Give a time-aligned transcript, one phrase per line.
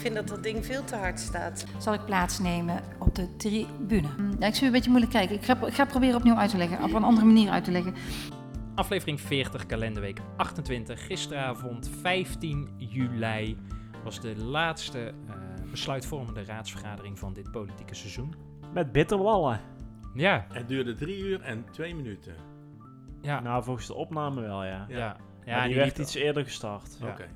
[0.00, 1.64] Vind dat dat ding veel te hard staat.
[1.78, 4.08] zal ik plaatsnemen op de tribune.
[4.38, 5.36] Ja, ik zie een beetje moeilijk kijken.
[5.36, 7.70] Ik ga, ik ga proberen opnieuw uit te leggen, op een andere manier uit te
[7.70, 7.94] leggen.
[8.74, 11.06] Aflevering 40, kalenderweek 28.
[11.06, 13.56] Gisteravond 15 juli
[14.04, 15.34] was de laatste eh,
[15.70, 18.34] besluitvormende raadsvergadering van dit politieke seizoen.
[18.72, 19.60] Met bitterballen.
[20.14, 22.34] Ja, Het duurde drie uur en twee minuten.
[23.20, 24.84] ja, Nou, volgens de opname wel, ja.
[24.88, 25.16] ja.
[25.44, 25.58] ja.
[25.60, 26.96] die, liep- werd iets eerder gestart.
[27.00, 27.08] Ja.
[27.08, 27.26] Oké.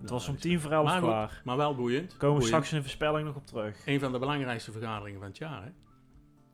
[0.00, 1.40] Het was om tien voor elf Maar goed, klaar.
[1.44, 2.16] Maar wel boeiend.
[2.16, 3.86] Komen we straks in de voorspelling nog op terug.
[3.86, 5.70] Een van de belangrijkste vergaderingen van het jaar, hè?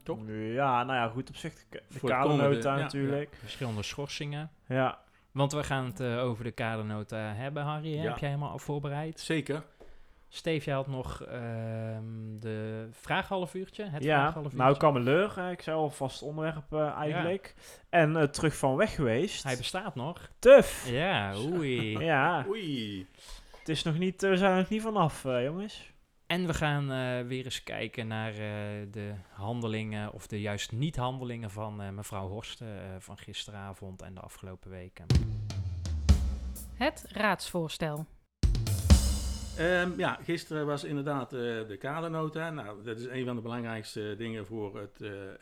[0.02, 0.18] Toch?
[0.28, 1.52] Ja, nou ja, goed op zich.
[1.68, 3.36] De, kadernota ja, natuurlijk.
[3.40, 4.50] verschillende schorsingen.
[4.68, 4.98] Ja.
[5.32, 7.96] Want we gaan het eh, over de kadernota hebben, Harry.
[7.96, 8.02] hè?
[8.02, 8.08] Ja.
[8.08, 9.20] Heb jij helemaal al voorbereid?
[9.20, 9.62] Zeker.
[10.28, 13.84] Steef, jij had nog ehm, de vraaghalf uurtje.
[13.84, 14.58] Het ja, vraaghalf uurtje.
[14.58, 15.36] nou kameleur.
[15.40, 15.50] hè.
[15.50, 17.54] Ik zei al vast onderwerp eh, eigenlijk.
[17.88, 19.42] En eh, terug van weg geweest.
[19.42, 20.30] Hij bestaat nog.
[20.38, 20.88] Tuf.
[20.90, 21.98] Ja, oei.
[22.04, 23.06] Ja, Oei.
[23.58, 25.94] het is nog niet, we zijn er nog niet vanaf, eh, jongens.
[26.26, 28.38] En we gaan eh, weer eens kijken naar eh,
[28.90, 34.20] de handelingen, of de juist niet-handelingen van eh, mevrouw Horsten eh, van gisteravond en de
[34.20, 35.06] afgelopen weken.
[36.74, 38.06] Het raadsvoorstel.
[39.58, 42.50] Ehm, ja, gisteren was inderdaad eh, de kadernota.
[42.50, 45.38] Nou, dat is een van de belangrijkste dingen voor, het, eh, eh,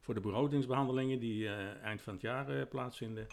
[0.00, 3.26] voor de begrotingsbehandelingen die eh, eind van het jaar eh, plaatsvinden.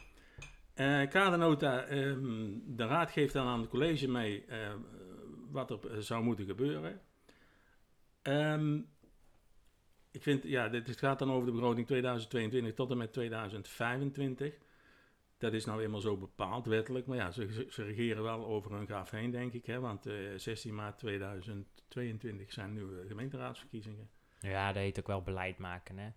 [0.74, 4.74] Eh kadernota, ehm, de raad geeft dan aan het college mee eh,
[5.52, 7.02] wat er eh, zou moeten gebeuren.
[8.22, 8.76] Ehm,
[10.12, 14.58] ik vind, ja, dit gaat dan over de begroting 2022 tot en met 2025.
[15.38, 18.86] Dat is nou eenmaal zo bepaald wettelijk, maar ja, ze, ze- regeren wel over hun
[18.88, 19.66] graf heen, denk ik.
[19.66, 19.80] Hè?
[19.80, 24.10] Want eh 16 maart 2022 zijn nieuwe gemeenteraadsverkiezingen.
[24.40, 26.10] Ja, dat heet ook wel beleid maken, hè?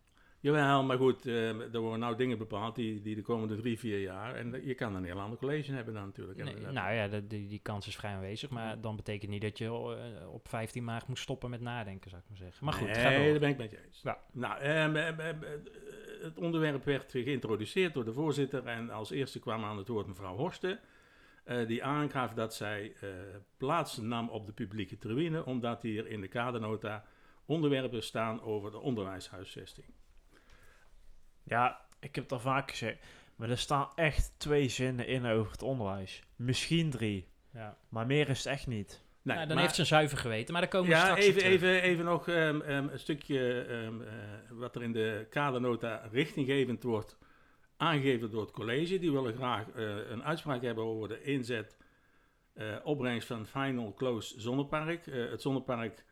[0.42, 4.00] Jawel, maar goed, eh, er worden nou dingen bepaald die, die de komende drie, vier
[4.00, 4.34] jaar...
[4.34, 6.44] En je kan een heel ander college hebben dan natuurlijk.
[6.44, 9.42] Nee, eh, nou ja, de- die, die kans is vrij aanwezig, maar dan betekent niet
[9.42, 12.64] dat je eh, op 15 maart moet stoppen met nadenken, zou ik maar zeggen.
[12.64, 13.30] Maar goed, nee, ga door.
[13.30, 14.00] daar ben ik met je eens.
[14.02, 14.18] Ja.
[14.32, 15.50] Nou, ehm, ehm, ehm, eh,
[16.22, 18.66] het onderwerp werd geïntroduceerd door de voorzitter...
[18.66, 20.80] en als eerste kwam aan het woord mevrouw Horsten...
[21.44, 23.08] eh, die aangaf dat zij eh,
[23.56, 25.44] plaats nam op de publieke tribune...
[25.44, 27.04] omdat hier in de kadernota
[27.44, 29.86] onderwerpen staan over de onderwijshuisvesting.
[31.42, 33.06] Ja, ik heb het al vaak gezegd.
[33.36, 36.22] Maar er staan echt twee zinnen in over het onderwijs.
[36.36, 37.28] Misschien drie.
[37.52, 37.76] Ja.
[37.88, 39.02] Maar meer is het echt niet.
[39.22, 41.20] Nee, Nou, dan maar- heeft ze een zuiver geweten, maar daar komen we Ja, straks
[41.24, 44.08] even, even, even nog ehm, ehm, een stukje ehm, eh,
[44.50, 47.18] wat er in de kadernota richtinggevend wordt
[47.76, 48.98] aangegeven door het college.
[48.98, 51.76] Die willen graag eh, een uitspraak hebben over de inzet,
[52.52, 55.04] eh, opbrengst van Final Close Zonnepark.
[55.10, 56.04] Het zonnepark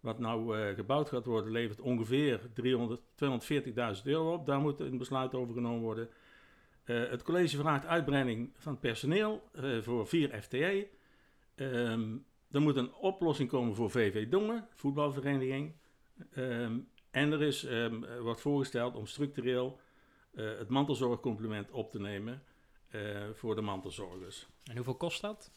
[0.00, 4.46] wat nou gebouwd gaat worden levert ongeveer 300 240.000 euro op.
[4.46, 6.08] Daar moet een besluit over genomen worden.
[6.84, 9.48] Het college vraagt uitbreiding van personeel
[9.80, 10.88] voor 4 FTE.
[12.56, 15.72] Er moet een oplossing komen voor VV Dongen, voetbalvereniging.
[16.32, 16.78] Ehm,
[17.10, 19.80] en er is, er wordt voorgesteld om structureel
[20.36, 22.42] eh, het mantelzorgcomplement op te nemen
[22.88, 24.46] eh, voor de mantelzorgers.
[24.64, 25.50] En hoeveel kost dat?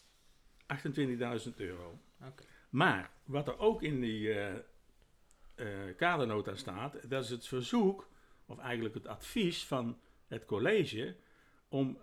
[1.48, 2.00] 28.000 euro.
[2.70, 4.56] Maar wat er ook in die eh,
[5.98, 8.10] kadernota staat, dat is het verzoek,
[8.46, 11.16] of eigenlijk het advies van het college,
[11.68, 12.00] om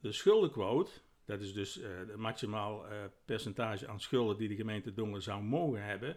[0.00, 0.90] de schuldenquote,
[1.30, 5.42] dat is dus eh de maximaal eh, percentage aan schulden die de gemeente Dongen zou
[5.42, 6.16] mogen hebben,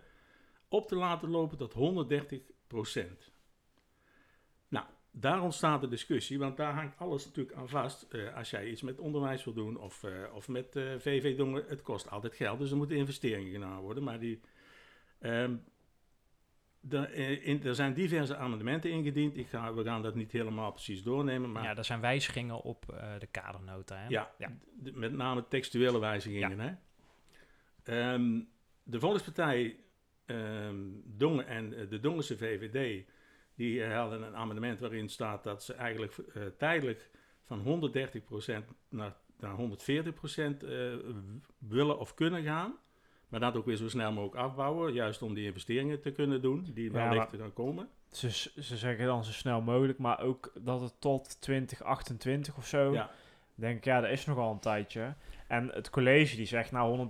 [0.67, 3.31] op te laten lopen tot 130%
[4.67, 8.03] Nou, daar ontstaat de discussie, want daar hangt alles natuurlijk aan vast.
[8.03, 11.65] Eh, als jij iets met onderwijs wil doen of, eh, of met eh, VV Dongen,
[11.67, 14.03] het kost altijd geld, dus er moeten investeringen gedaan worden.
[14.03, 14.41] Maar die,
[15.19, 15.55] ehm,
[16.89, 19.37] er, eh, in, er zijn diverse amendementen ingediend.
[19.37, 22.85] Ik ga, we gaan dat niet helemaal precies doornemen, maar Ja, er zijn wijzigingen op
[22.89, 24.07] eh, de kadernota, hè?
[24.07, 24.31] ja,
[24.93, 26.59] met name textuele wijzigingen.
[26.59, 26.73] Hè?
[27.83, 28.41] Ehm,
[28.83, 29.79] de Volkspartij
[30.25, 33.05] ehm, Dongen en eh, de Dongense VVD...
[33.55, 36.15] die hadden een amendement waarin staat dat ze eigenlijk
[36.57, 37.09] tijdelijk...
[37.43, 39.63] van 130% naar, naar 140%
[40.67, 40.93] eh,
[41.57, 42.77] willen of kunnen gaan...
[43.33, 44.93] Maar dat ook weer zo snel mogelijk afbouwen.
[44.93, 46.65] Juist om die investeringen te kunnen doen.
[46.73, 47.89] Die Ja, wellicht te gaan komen.
[48.11, 48.29] Ze,
[48.61, 52.93] ze zeggen dan zo snel mogelijk, maar ook dat het tot 2028 of zo.
[52.93, 53.09] Ja.
[53.55, 55.13] denk ik, ja, dat is nogal een tijdje.
[55.47, 57.07] En het college die zegt nou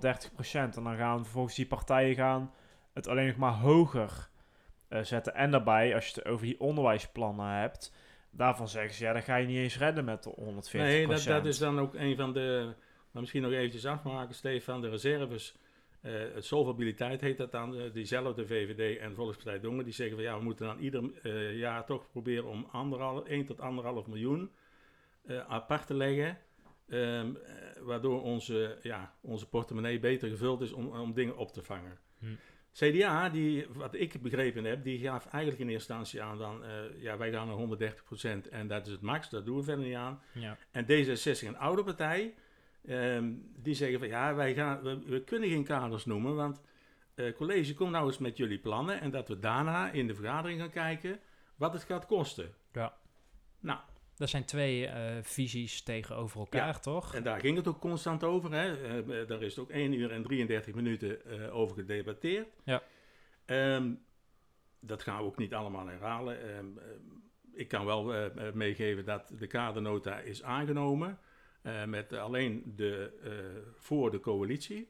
[0.52, 2.52] En dan gaan vervolgens die partijen gaan
[2.92, 4.28] het alleen nog maar hoger
[4.88, 5.34] eh, zetten.
[5.34, 7.92] En daarbij, als je het over die onderwijsplannen hebt,
[8.30, 10.34] daarvan zeggen ze, ja, dan ga je niet eens redden met de
[10.70, 10.72] 140%.
[10.72, 12.74] Nee, dat, dat is dan ook een van de.
[13.10, 14.80] Maar misschien nog eventjes afmaken, Stefan.
[14.80, 15.56] De reserves.
[16.04, 17.76] Eh solvabiliteit heet dat dan.
[17.76, 19.84] eh, diezelfde VVD en Volkspartij Dongen.
[19.84, 23.44] Die zeggen van ja, we moeten dan ieder eh, jaar toch proberen om anderhalf, 1
[23.44, 23.58] tot
[24.04, 24.50] 1,5 miljoen
[25.26, 26.38] eh, apart te leggen.
[26.88, 31.62] ehm, eh, waardoor onze, ja, onze portemonnee beter gevuld is om, om dingen op te
[31.62, 31.98] vangen.
[32.18, 32.26] Hm.
[32.72, 37.16] CDA, die, wat ik begrepen heb, die gaf eigenlijk in eerste instantie aan eh, ja,
[37.16, 37.78] wij gaan naar
[38.46, 40.22] 130% en dat is het max, dat doen we verder niet aan.
[40.32, 40.56] Ja.
[40.70, 42.34] En D66, een oude partij,
[42.86, 46.60] ehm, die zeggen van ja, wij gaan, we, we kunnen geen kaders noemen, want
[47.14, 50.60] eh college, kom nou eens met jullie plannen en dat we daarna in de vergadering
[50.60, 51.20] gaan kijken
[51.56, 52.54] wat het gaat kosten.
[52.72, 52.96] Ja.
[53.60, 53.78] Nou,
[54.16, 57.14] Dat zijn twee eh, visies tegenover elkaar, toch?
[57.14, 58.52] en daar ging het ook constant over.
[58.52, 58.86] Hè.
[59.00, 62.48] Eh, daar is ook 1 uur en 33 minuten over gedebatteerd.
[62.64, 62.82] Ja.
[63.44, 63.94] Ehm,
[64.80, 66.40] dat gaan we ook niet allemaal herhalen.
[66.40, 66.84] Ehm, eh,
[67.52, 71.18] ik kan wel meegeven dat de kadernota is aangenomen.
[71.64, 73.30] Eh, met alleen de, eh,
[73.78, 74.88] voor de coalitie.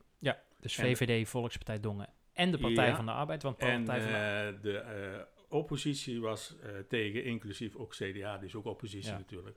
[0.60, 2.96] Dus En- VVD, Volkspartij Dongen en de Partij Ja.
[2.96, 3.42] van de Arbeid.
[3.42, 6.54] Want En Partij van de eh, de oppositie was
[6.88, 9.16] tegen, inclusief ook CDA, die is ook oppositie Ja.
[9.18, 9.56] natuurlijk.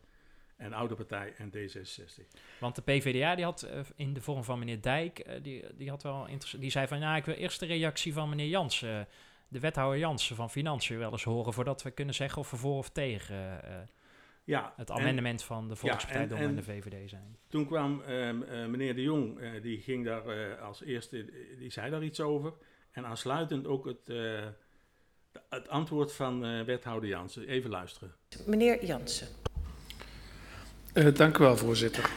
[0.58, 2.28] En Oude Partij en D66.
[2.60, 6.28] Want de PvdA die had in de vorm van meneer Dijk, die, die had wel
[6.28, 6.62] interessant.
[6.62, 9.08] Die zei van ja, ik wil eerst de reactie van meneer Jansen,
[9.48, 12.78] de wethouder Jansen van Financiën, wel eens horen voordat we kunnen zeggen of we voor
[12.78, 13.62] of tegen
[14.48, 17.38] Ja, het en- amendement van de Volkspartij en- Dongen en, en- de VVD zijn.
[17.48, 21.26] Toen kwam ehm, eh, meneer De Jong, eh, die ging daar eh, als eerste,
[21.60, 22.54] die zei daar iets over.
[22.92, 24.18] En aansluitend ook het, eh,
[25.50, 27.48] het antwoord van eh, wethouder Jansen.
[27.48, 28.14] Even luisteren.
[28.46, 29.28] Meneer Jansen.
[30.94, 32.10] Eh, dank u wel, voorzitter.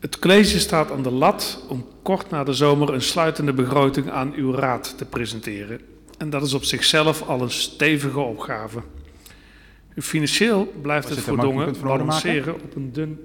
[0.00, 4.32] Het college staat aan de lat om kort na de zomer een sluitende begroting aan
[4.34, 5.80] uw raad te presenteren.
[6.18, 8.82] En dat is op zichzelf al een stevige opgave.
[9.96, 11.80] Financieel blijft het ik van orde maken?
[11.82, 13.18] balanceren op een dun...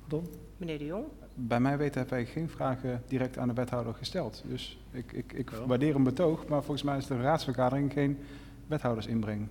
[0.00, 0.28] Pardon?
[0.56, 1.04] Meneer de Jong.
[1.34, 4.42] Bij mij weten hebben wij geen vragen direct aan de wethouder gesteld.
[4.46, 8.18] Dus ik, ik, ik waardeer een betoog, maar volgens mij is de raadsvergadering geen
[8.66, 9.48] wethoudersinbreng.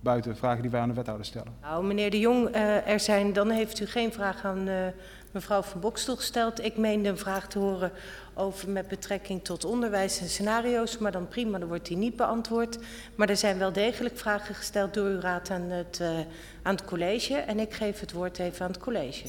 [0.00, 1.52] Buiten vragen die wij aan de wethouder stellen.
[1.62, 4.86] Nou, meneer de Jong, eh, er zijn, dan heeft u geen vraag aan eh,
[5.30, 6.64] mevrouw van Bokstel gesteld.
[6.64, 7.92] Ik meende een vraag te horen
[8.34, 12.78] over met betrekking tot onderwijs en scenario's, maar dan prima, dan wordt die niet beantwoord.
[13.14, 16.18] Maar er zijn wel degelijk vragen gesteld door uw raad aan het, eh,
[16.62, 19.24] aan het college en ik geef het woord even aan het college.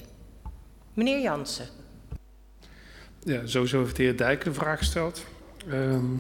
[0.94, 1.66] Meneer Jansen.
[3.24, 5.26] Ja, sowieso heeft de heer Dijk een vraag gesteld.
[5.70, 6.16] Ehm,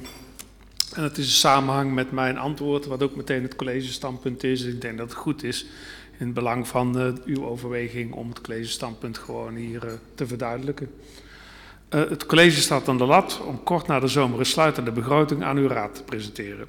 [0.95, 4.63] en het is in samenhang met mijn antwoord, wat ook meteen het collegestandpunt is.
[4.63, 5.65] Ik denk dat het goed is
[6.21, 10.91] in belang van eh, uw overweging om het collegestandpunt gewoon hier eh, te verduidelijken.
[11.89, 15.43] Eh, het college staat aan de lat om kort na de zomer een sluitende begroting
[15.43, 16.67] aan uw raad te presenteren.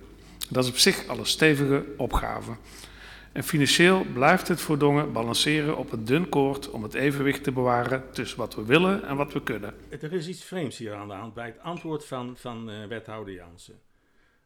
[0.48, 2.52] Dat is op zich al een stevige opgave.
[3.32, 7.52] En financieel blijft het voor Dongen balanceren op een dun koord om het evenwicht te
[7.52, 9.74] bewaren tussen wat we willen en wat we kunnen.
[9.88, 13.34] Er is iets vreemds hier aan de hand bij het antwoord van, van eh, wethouder
[13.34, 13.74] Jansen.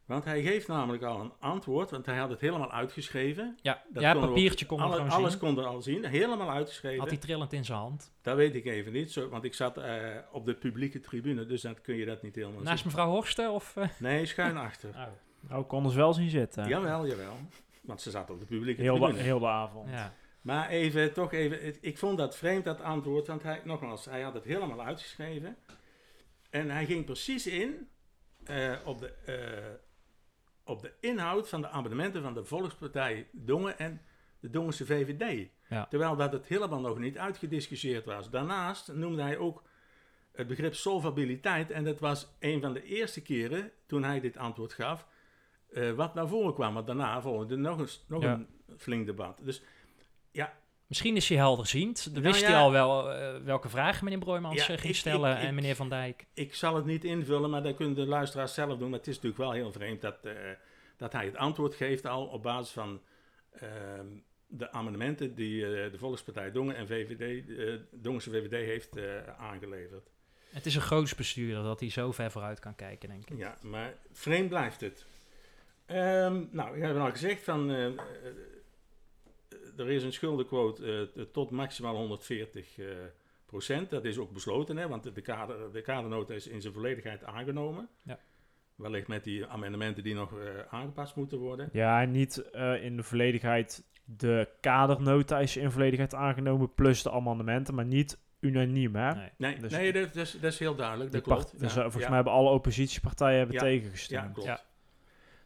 [0.07, 3.59] Want hij geeft namelijk al een antwoord, want hij had het helemaal uitgeschreven.
[3.63, 5.41] Ja, Dat ja kon er papiertje kon alle- gewoon Alles zien.
[5.41, 6.99] kon er al zien, helemaal uitgeschreven.
[7.01, 8.13] Had hij trillend in zijn hand.
[8.23, 10.01] Dat weet ik even niet, zo, want ik zat eh,
[10.33, 12.87] op de publieke tribune, dus dan kun je dat niet helemaal Naast zien.
[12.87, 13.77] mevrouw Horsten of...
[13.77, 13.89] eh?
[13.99, 14.91] Nee, schuin achter.
[14.97, 16.69] Oh, Nou, ik kon ons wel zien zitten.
[16.69, 17.37] Jawel, jawel.
[17.83, 19.23] Want ze zat op de publieke Heel de, tribune.
[19.23, 19.91] heel de avond.
[19.91, 20.13] ja.
[20.41, 24.35] Maar even, toch even, ik vond dat vreemd, dat antwoord, want hij, nogmaals, hij had
[24.35, 25.57] het helemaal uitgeschreven.
[26.51, 27.89] En hij ging precies in
[28.45, 29.35] eh, op, de, eh,
[30.67, 34.01] op de inhoud van de amendementen van de Volkspartij Dongen en
[34.41, 35.49] de Dongense VVD.
[35.69, 35.87] Ja.
[35.87, 38.31] Terwijl dat het helemaal nog niet uitgediscussieerd was.
[38.31, 39.63] Daarnaast noemde hij ook
[40.33, 41.71] het begrip solvabiliteit.
[41.71, 45.07] En dat was een van de eerste keren toen hij dit antwoord gaf,
[45.71, 46.73] eh, wat naar voren kwam.
[46.73, 48.33] Maar daarna volgde nog, een, nog Ja.
[48.33, 49.39] een flink debat.
[49.43, 49.63] Dus
[50.87, 52.05] Misschien is hij helderziend.
[52.05, 52.47] Dan Nou wist ja.
[52.51, 55.55] hij al wel eh, welke vragen meneer Broijmans Ja, eh, ging stellen ik- ik- en
[55.55, 56.27] meneer Van Dijk.
[56.35, 58.91] ik zal het niet invullen, maar dat kunnen de luisteraars zelf doen.
[58.91, 60.33] Maar het is natuurlijk wel heel vreemd dat, eh,
[60.97, 63.01] dat hij het antwoord geeft al op basis van
[63.53, 64.07] ehm,
[64.47, 67.45] de amendementen die de Volkspartij Dongen en VVD,
[67.91, 68.99] Dongense VVD heeft
[69.39, 70.11] aangeleverd.
[70.51, 73.39] Het is een groots bestuurder dat hij zo ver vooruit kan kijken, denk ik.
[73.39, 75.07] Ja, maar vreemd blijft het.
[75.87, 77.71] Ehm, nou, ik heb al gezegd van,
[79.77, 82.87] er is een schuldenquote eh, tot maximaal 140 eh,
[83.47, 83.91] procent.
[83.91, 87.89] Dat is ook besloten, hè, want de, kader, de kadernota is in zijn volledigheid aangenomen.
[88.03, 88.19] Ja.
[88.75, 91.69] Wellicht met die amendementen die nog eh, aangepast moeten worden.
[91.73, 97.75] Ja, niet eh, in de volledigheid de kadernota is in volledigheid aangenomen, plus de amendementen,
[97.75, 99.15] maar niet unaniem, hè?
[99.15, 99.31] Nee.
[99.37, 101.13] Nee, Dus- nee dat, is, dat is heel duidelijk.
[101.13, 101.41] Dat klopt.
[101.45, 102.09] part- dus Ja, volgens ja.
[102.09, 103.63] mij hebben alle oppositiepartijen hebben Ja.
[103.63, 104.37] tegengestemd.
[104.37, 104.67] Ja, klopt.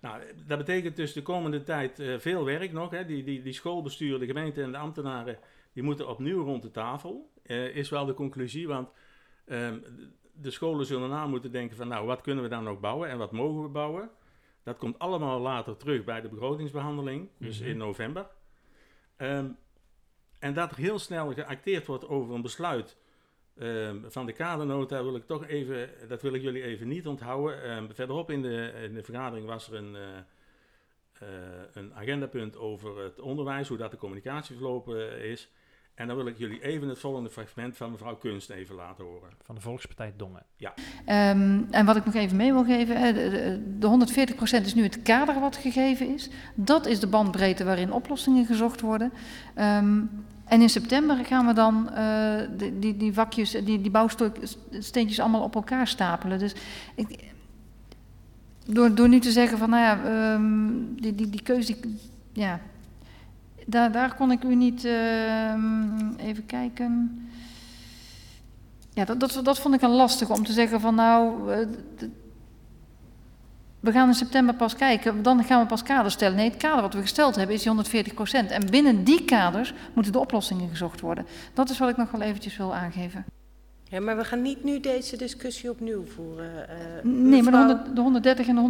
[0.00, 2.90] Nou, dat betekent dus de komende tijd eh, veel werk nog.
[2.90, 3.04] Hè.
[3.04, 5.38] Die, die, die schoolbestuur, de gemeente en de ambtenaren,
[5.72, 7.30] die moeten opnieuw rond de tafel.
[7.42, 8.88] eh, is wel de conclusie, want
[9.46, 9.78] ehm,
[10.32, 13.18] de scholen zullen na moeten denken van, nou, wat kunnen we dan nog bouwen en
[13.18, 14.10] wat mogen we bouwen?
[14.62, 17.68] Dat komt allemaal later terug bij de begrotingsbehandeling, dus Mhm.
[17.68, 18.26] in november.
[19.16, 19.46] Ehm,
[20.38, 22.96] en dat er heel snel geacteerd wordt over een besluit
[23.60, 27.62] ehm, van de kadernota wil ik toch even, dat wil ik jullie even niet onthouden.
[27.62, 30.18] Ehm, verderop in de, in de vergadering was er een, eh,
[31.20, 31.28] eh,
[31.72, 35.50] een agendapunt over het onderwijs, hoe dat de communicatie verlopen eh, is.
[35.94, 39.30] En dan wil ik jullie even het volgende fragment van mevrouw Kunst even laten horen.
[39.42, 40.46] Van de Volkspartij Dongen.
[41.06, 44.82] Ehm, en wat ik nog even mee wil geven, de, de, de 140% is nu
[44.82, 46.30] het kader wat gegeven is.
[46.54, 49.12] Dat is de bandbreedte waarin oplossingen gezocht worden.
[49.54, 50.02] Ehm,
[50.50, 52.40] en in september gaan we dan eh,
[52.78, 56.38] die, die, vakjes, die, die bouwsteentjes allemaal op elkaar stapelen.
[56.38, 56.54] Dus
[56.94, 57.32] ik,
[58.66, 61.98] door, door nu te zeggen van, nou ja, ehm, die, die, die keuze, die,
[62.32, 62.60] ja,
[63.66, 67.20] daar, daar kon ik u niet, ehm, even kijken.
[68.92, 71.66] Ja, dat, dat, dat vond ik een lastige om te zeggen van nou, eh,
[73.80, 76.36] we gaan in september pas kijken, dan gaan we pas kaders stellen.
[76.36, 80.12] Nee, het kader wat we gesteld hebben is die 140% En binnen die kaders moeten
[80.12, 81.26] de oplossingen gezocht worden.
[81.54, 83.24] Dat is wat ik nog wel eventjes wil aangeven.
[83.84, 86.68] Ja, maar we gaan niet nu deze discussie opnieuw voeren.
[86.68, 88.60] eh, Nee, maar de, mevrouw- 100, de 130 en de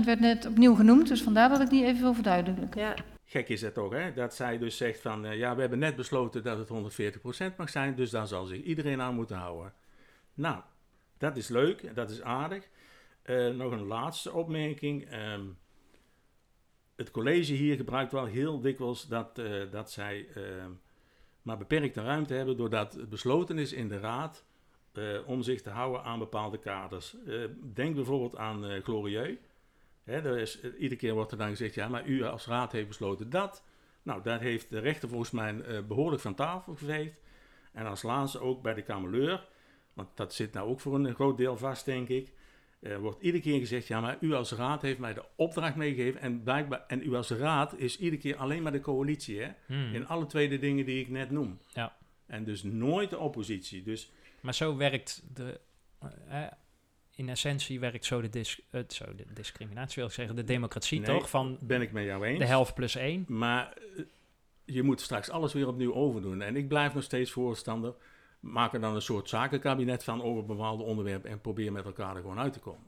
[0.00, 2.80] 140% werd net opnieuw genoemd, dus vandaar dat ik die even wil verduidelijken.
[2.80, 4.12] Ja, Gek is het toch, hè?
[4.14, 7.70] Dat zij dus zegt van, eh, ja, we hebben net besloten dat het 140% mag
[7.70, 9.72] zijn, dus daar zal zich iedereen aan moeten houden.
[10.34, 10.56] Nou,
[11.18, 12.68] dat is leuk, en dat is aardig.
[13.28, 15.10] Eh, nog een laatste opmerking.
[15.10, 15.46] Ehm,
[16.96, 20.70] het college hier gebruikt wel heel dikwijls dat, eh, dat zij ehm,
[21.42, 24.44] maar beperkte ruimte hebben, doordat het besloten is in de raad
[24.92, 27.16] eh, om zich te houden aan bepaalde kaders.
[27.74, 29.38] Denk bijvoorbeeld aan Glorieux.
[30.04, 33.30] Hè, is, iedere keer wordt er dan gezegd, ja, maar u als raad heeft besloten
[33.30, 33.64] dat.
[34.02, 37.20] Nou, daar heeft de rechter volgens mij eh, behoorlijk van tafel geveegd.
[37.72, 39.48] En als laatste ook bij de kameleur,
[39.92, 42.32] want dat zit nou ook voor een groot deel vast, denk ik.
[42.80, 46.20] Eh, wordt iedere keer gezegd, ja, maar u als raad heeft mij de opdracht meegegeven.
[46.20, 49.48] En, blijkbaar, en u als raad is iedere keer alleen maar de coalitie, hè?
[49.66, 49.94] Hmm.
[49.94, 51.58] In alle twee de dingen die ik net noem.
[51.68, 51.96] Ja.
[52.26, 53.82] En dus nooit de oppositie.
[53.82, 55.60] Dus Maar zo werkt de...
[56.28, 56.42] eh,
[57.14, 61.00] in essentie werkt zo de, dis, eh, zo de discriminatie, wil ik zeggen, de democratie
[61.00, 61.30] Nee, toch?
[61.30, 62.38] Van ben ik met jou eens.
[62.38, 63.24] de helft plus één.
[63.28, 63.76] Maar
[64.64, 66.42] je moet straks alles weer opnieuw overdoen.
[66.42, 67.94] En ik blijf nog steeds voorstander.
[68.40, 72.20] Maak er dan een soort zakenkabinet van over bepaalde onderwerpen en probeer met elkaar er
[72.20, 72.86] gewoon uit te komen.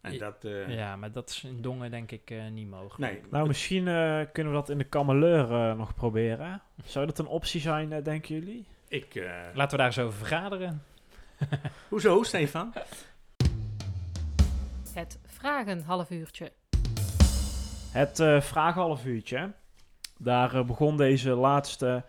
[0.00, 2.98] En Ja, dat, eh, Ja, maar dat is in Dongen denk ik eh, niet mogelijk.
[2.98, 3.20] nee.
[3.30, 6.62] Nou, misschien eh, kunnen we dat in de kameleur nog proberen.
[6.84, 8.66] Zou dat een optie zijn, eh, denken jullie?
[8.88, 10.82] ik, eh, Laten we daar eens over vergaderen.
[11.88, 12.72] hoezo, Stefan?
[14.92, 16.52] Het vragen half uurtje.
[17.90, 19.52] Het eh vraaghalf uurtje.
[20.18, 22.04] Daar begon deze laatste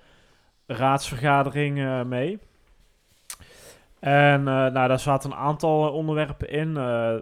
[0.67, 2.39] raadsvergadering eh, mee.
[4.03, 6.77] En eh, nou, daar zaten een aantal eh, onderwerpen in.
[6.77, 7.15] Eh,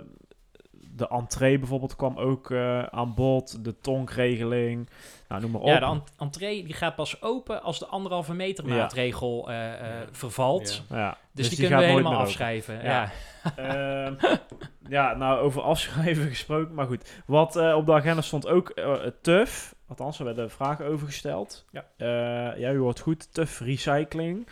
[0.93, 3.63] de entree bijvoorbeeld kwam ook eh, aan bod.
[3.63, 4.89] De tonkregeling.
[5.27, 5.67] Nou, noem maar op.
[5.67, 10.07] Ja, de ent- entree die gaat pas open als de anderhalve meter maatregel eh, eh,
[10.11, 10.83] vervalt.
[10.89, 10.97] Ja.
[10.97, 12.83] Ja, Dus, die, kunnen we helemaal afschrijven.
[12.83, 13.11] Ja.
[13.55, 13.55] Ja.
[13.55, 14.13] Ehm,
[14.97, 16.73] ja, nou, over afschrijven gesproken.
[16.73, 18.73] Maar goed, wat eh, op de agenda stond ook
[19.21, 19.75] TUF.
[19.87, 21.65] Althans, er werden vragen over gesteld.
[21.71, 21.85] Ja.
[21.97, 23.33] Eh, ja, u hoort goed.
[23.33, 24.47] TUF Recycling.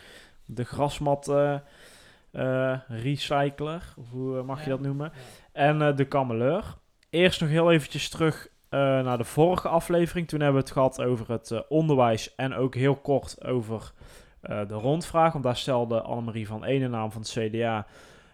[0.45, 1.33] De grasmat
[2.87, 3.93] recycler.
[3.97, 5.11] Of hoe eh, mag je dat noemen?
[5.51, 6.63] En eh, de kameleur.
[7.09, 10.27] Eerst nog heel eventjes terug eh, naar de vorige aflevering.
[10.27, 12.35] Toen hebben we het gehad over het eh, onderwijs.
[12.35, 13.91] En ook heel kort over
[14.41, 15.31] eh, de rondvraag.
[15.31, 17.85] Want daar stelde Annemarie van Ene naam van het CDA...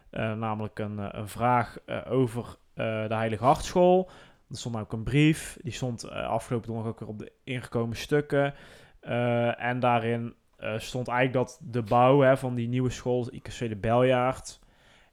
[0.10, 4.10] eh, namelijk een, eh, een vraag eh, over eh, de Heilige Hartschool.
[4.50, 5.58] Er stond ook een brief.
[5.62, 8.54] Die stond eh, afgelopen donderdag ook weer op de ingekomen stukken.
[9.00, 10.34] Eh, en daarin eh,
[10.78, 14.60] stond eigenlijk dat de bouw hè, van die nieuwe school, IKC de Beljaard,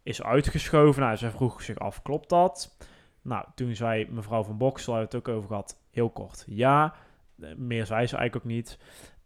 [0.02, 1.02] is uitgeschoven.
[1.02, 2.76] Nou, zij vroeg zich af, klopt dat?
[3.22, 6.94] Nou, toen zei mevrouw van Boksel, hebben we het ook over gehad, heel kort, ja.
[7.40, 8.78] Eh, meer zei ze eigenlijk ook niet.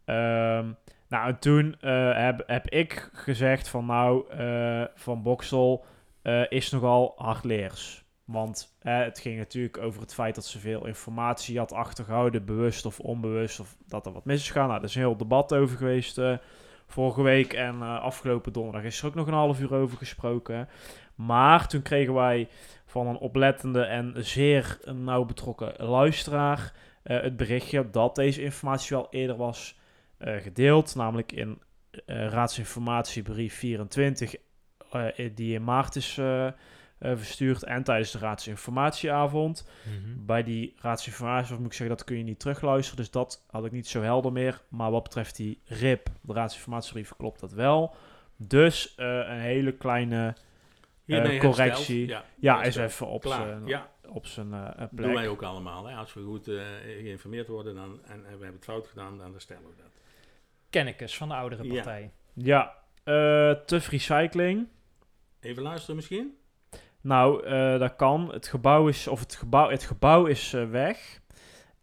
[0.04, 0.70] Ehm,
[1.08, 5.84] nou, en toen eh, heb, heb ik gezegd van nou, eh, Van Boksel
[6.22, 8.04] eh, is nogal hardleers.
[8.26, 13.00] Want het ging natuurlijk over het feit dat ze veel informatie had achtergehouden, bewust of
[13.00, 14.68] onbewust, of dat er wat mis is gegaan.
[14.68, 16.36] Nou, er is een heel debat over geweest eh,
[16.86, 20.68] vorige week en eh, afgelopen donderdag is er ook nog een half uur over gesproken.
[21.14, 22.48] Maar toen kregen wij
[22.86, 29.06] van een oplettende en zeer nauw betrokken luisteraar eh, het berichtje dat deze informatie wel
[29.10, 29.78] eerder was
[30.18, 31.62] gedeeld, namelijk in
[32.06, 34.34] raadsinformatiebrief 24,
[34.90, 36.48] eh, die in maart is eh,
[36.98, 39.68] verstuurd en tijdens de raadsinformatieavond.
[39.84, 40.24] Mhm.
[40.26, 43.72] Bij die raadsinformatie moet ik zeggen, dat kun je niet terugluisteren, dus dat had ik
[43.72, 44.60] niet zo helder meer.
[44.68, 47.94] Maar wat betreft die RIP, de raadsinformatiebrief, klopt dat wel.
[48.36, 50.34] Dus eh, een hele kleine
[51.04, 52.06] Hiermee eh, correctie.
[52.06, 54.88] Ja, Ja, is even op zijn Ja, op zijn eh, plek.
[55.04, 55.86] doen wij ook allemaal.
[55.86, 55.96] Hè.
[55.96, 59.34] Als we goed eh, geïnformeerd worden dan, en, en we hebben het fout gedaan, dan
[59.36, 59.90] stellen we dat.
[60.70, 61.74] Kennekes van de oudere Ja.
[61.74, 62.10] partij.
[62.32, 62.74] Ja,
[63.04, 64.68] eh TUF Recycling.
[65.40, 66.36] Even luisteren misschien?
[67.06, 68.30] Nou, eh, dat kan.
[68.32, 71.20] Het gebouw is, of het gebouw, het gebouw is eh, weg.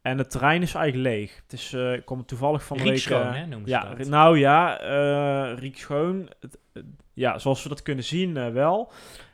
[0.01, 1.35] En het terrein is eigenlijk leeg.
[1.43, 2.91] Het is, eh, ik kom toevallig van de week...
[2.91, 4.07] Riekschoon, hè, noemen ze ja, dat.
[4.07, 6.29] nou ja, eh Riek Schoon.
[6.39, 8.91] Het- het- ja, zoals we dat kunnen zien eh, wel.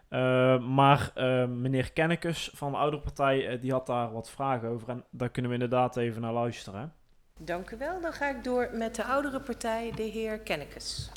[0.10, 1.12] Eh, maar
[1.50, 4.90] meneer Kennekes van de oudere partij, eh, die had daar wat vragen over.
[4.90, 6.94] En daar kunnen we inderdaad even naar luisteren.
[7.38, 8.02] Dank u wel.
[8.02, 11.12] Dan ga ik door met de oudere partij, de heer Kennekes.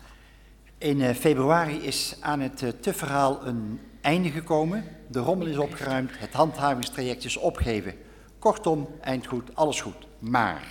[0.78, 4.84] In eh, februari is aan het uh, TUF-verhaal een einde gekomen.
[5.08, 7.94] De rommel is opgeruimd, het handhavingstraject is opgegeven.
[8.38, 10.06] Kortom, eind goed, alles goed.
[10.18, 10.62] Maar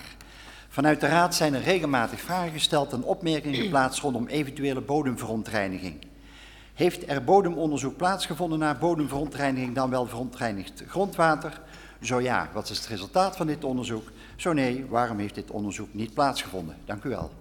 [0.70, 6.06] vanuit de Raad zijn er regelmatig vragen gesteld en opmerkingen geplaatst rondom eventuele bodemverontreiniging.
[6.74, 11.62] Heeft er bodemonderzoek plaatsgevonden naar bodemverontreiniging, dan wel verontreinigd grondwater?
[12.02, 14.12] Zo ja, wat is het resultaat van dit onderzoek?
[14.36, 16.76] Zo nee, waarom heeft dit onderzoek niet plaatsgevonden?
[16.86, 17.32] Dank u wel.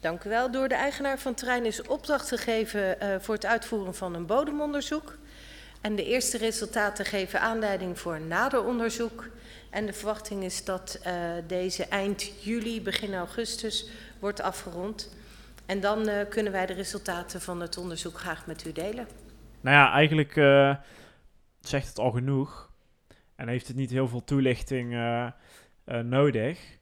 [0.00, 0.50] Dank u wel.
[0.50, 5.18] Door de eigenaar van terrein is opdracht gegeven uh, voor het uitvoeren van een bodemonderzoek.
[5.80, 9.28] En de eerste resultaten geven aanleiding voor een nader onderzoek.
[9.70, 11.12] En de verwachting is dat uh,
[11.46, 15.16] deze eind juli, begin augustus wordt afgerond.
[15.66, 19.06] En dan uh, kunnen wij de resultaten van het onderzoek graag met u delen.
[19.60, 20.32] Nou ja, eigenlijk
[21.60, 22.70] zegt het al genoeg.
[23.36, 24.96] En heeft het niet heel veel toelichting
[25.84, 26.77] nodig.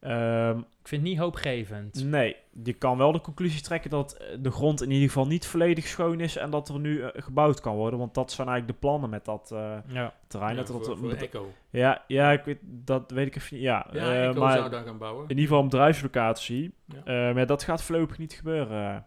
[0.00, 2.04] Um, ik vind het niet hoopgevend.
[2.04, 5.86] Nee, je kan wel de conclusie trekken dat de grond in ieder geval niet volledig
[5.86, 7.98] schoon is en dat er nu uh, gebouwd kan worden.
[7.98, 10.14] Want dat zijn eigenlijk de plannen met dat uh, ja.
[10.26, 10.56] terrein.
[10.56, 11.52] Ja, dat voor, dat, voor Echo.
[11.70, 13.64] Ja, ja ik weet, dat weet ik even niet.
[13.64, 15.22] Ja, ja uh, Echo maar zou daar gaan bouwen.
[15.22, 16.74] in ieder geval een bedrijfslocatie.
[16.84, 17.28] Ja.
[17.28, 19.06] Uh, maar dat gaat voorlopig niet gebeuren,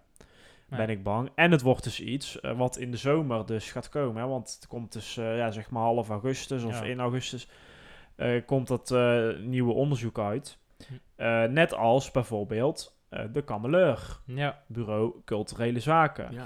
[0.69, 0.79] nee.
[0.79, 1.29] ben ik bang.
[1.35, 4.21] En het wordt dus iets uh, wat in de zomer dus gaat komen.
[4.21, 4.27] Hè?
[4.27, 6.85] Want het komt dus, uh, ja, zeg maar half augustus of Ja.
[6.85, 7.47] in augustus
[8.17, 8.95] uh, komt dat
[9.39, 10.59] nieuwe onderzoek uit.
[11.17, 14.61] Uh, net als bijvoorbeeld uh, de Kameleur, ja.
[14.67, 16.27] Bureau Culturele Zaken.
[16.31, 16.45] Ja.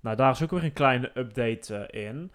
[0.00, 2.32] Nou, daar is ook weer een kleine update uh, in.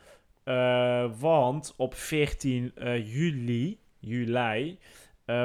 [1.19, 2.71] want op 14
[3.05, 4.79] juli, juli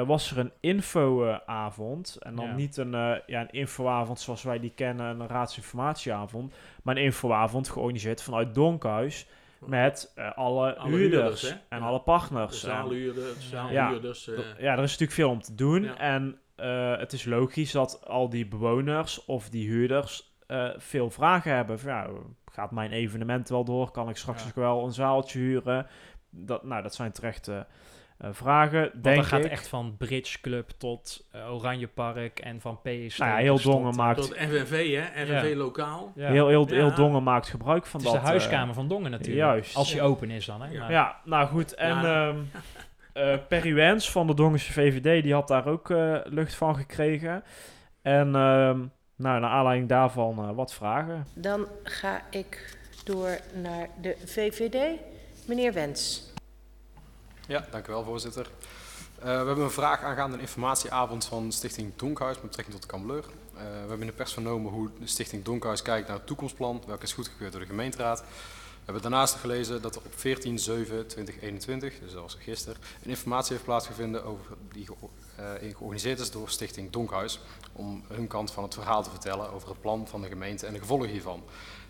[0.05, 2.17] was er een infoavond.
[2.19, 2.55] En dan Ja.
[2.55, 2.91] niet een,
[3.25, 6.53] ja, een infoavond zoals wij die kennen, een raadsinformatieavond.
[6.83, 9.27] Maar een infoavond georganiseerd vanuit Donkhuis.
[9.67, 11.85] Met uh, alle, alle, huurders, huurders en ja.
[11.85, 12.59] alle partners.
[12.59, 13.99] Zaalhuurders, ja, uh,
[14.59, 15.83] ja, er is natuurlijk veel om te doen.
[15.83, 15.97] Ja.
[15.97, 21.55] En uh, het is logisch dat al die bewoners of die huurders uh, veel vragen
[21.55, 21.79] hebben.
[21.79, 22.07] Van, ja,
[22.51, 23.91] gaat mijn evenement wel door?
[23.91, 25.87] Kan ik straks ook wel een zaaltje huren?
[26.29, 27.65] Dat, nou, dat zijn terechte
[28.31, 29.51] vragen, Want denk dat gaat ik.
[29.51, 33.17] echt van Bridge Club tot uh, Oranje Park en van PS.
[33.17, 34.17] Nou ja, heel Dongen tot, maakt...
[34.21, 35.25] Tot FNV, hè?
[35.25, 35.55] FNV Ja.
[35.55, 36.11] lokaal.
[36.15, 36.29] Ja.
[36.31, 36.95] Heel, heel, heel Ja.
[36.95, 38.21] Dongen maakt gebruik van Het is dat.
[38.23, 39.37] de huiskamer van Dongen natuurlijk.
[39.39, 39.75] juist.
[39.75, 40.03] Als die Ja.
[40.03, 40.61] open is dan.
[40.61, 40.71] Hè?
[40.71, 40.79] Ja.
[40.79, 41.73] Maar- Ja, nou goed.
[41.75, 42.27] En Ja.
[42.29, 42.37] ehm
[43.13, 47.43] eh, Perry Wens van de Dongense VVD, die had daar ook eh, lucht van gekregen.
[48.01, 48.79] En ehm,
[49.15, 51.25] nou, naar aanleiding daarvan eh, wat vragen.
[51.33, 54.99] Dan ga ik door naar de VVD.
[55.47, 56.32] Meneer Wens.
[57.47, 58.49] Ja, dank u wel, voorzitter.
[59.19, 62.97] Uh, we hebben een vraag aangaande een informatieavond van Stichting Donkhuis met betrekking tot de
[62.97, 63.23] Kameleur.
[63.23, 67.03] Uh, we hebben in de pers vernomen hoe Stichting Donkhuis kijkt naar het toekomstplan, welke
[67.03, 68.19] is goedgekeurd door de gemeenteraad.
[68.19, 73.09] We hebben daarnaast gelezen dat er op 14 7 2021, dus dat was gisteren, een
[73.09, 74.87] informatie heeft plaatsgevonden over die
[75.39, 77.39] uh, georganiseerd is door Stichting Donkhuis
[77.73, 80.73] om hun kant van het verhaal te vertellen over het plan van de gemeente en
[80.73, 81.43] de gevolgen hiervan.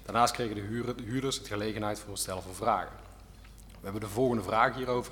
[0.05, 2.95] Daarnaast kregen de huurders het gelegenheid voor het stellen van vragen.
[3.67, 5.11] We hebben de volgende vraag hierover.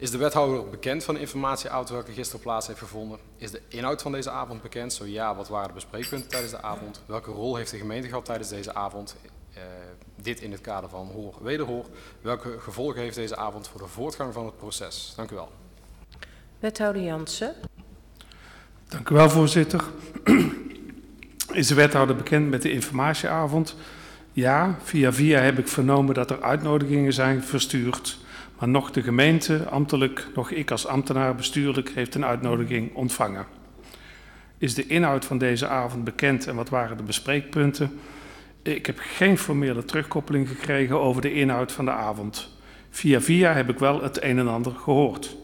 [0.00, 3.18] Is de wethouder bekend van de informatieavond welke gisteren plaats heeft gevonden?
[3.36, 4.92] Is de inhoud van deze avond bekend?
[4.92, 7.02] Zo ja, wat waren de bespreekpunten tijdens de avond?
[7.06, 9.16] Welke rol heeft de gemeente gehad tijdens deze avond?
[9.56, 9.62] Uh,
[10.22, 11.84] dit in het kader van hoor wederhoor.
[12.20, 15.12] Welke gevolgen heeft deze avond voor de voortgang van het proces?
[15.16, 15.52] Dank u wel.
[16.58, 17.54] Wethouder Jansen.
[18.88, 19.84] Dank u wel, voorzitter.
[21.52, 23.76] Is de wethouder bekend met de informatieavond?
[24.32, 28.18] Ja, via via heb ik vernomen dat er uitnodigingen zijn verstuurd.
[28.58, 33.46] Maar nog de gemeente, ambtelijk, nog ik als ambtenaar bestuurlijk, heeft een uitnodiging ontvangen.
[34.58, 37.98] Is de inhoud van deze avond bekend en wat waren de bespreekpunten?
[38.62, 42.56] Ik heb geen formele terugkoppeling gekregen over de inhoud van de avond.
[42.90, 45.36] Via via heb ik wel het een en ander gehoord.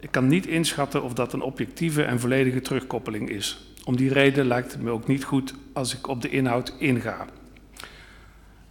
[0.00, 3.74] Ik kan niet inschatten of dat een objectieve en volledige terugkoppeling is.
[3.84, 7.26] Om die reden lijkt het me ook niet goed als ik op de inhoud inga.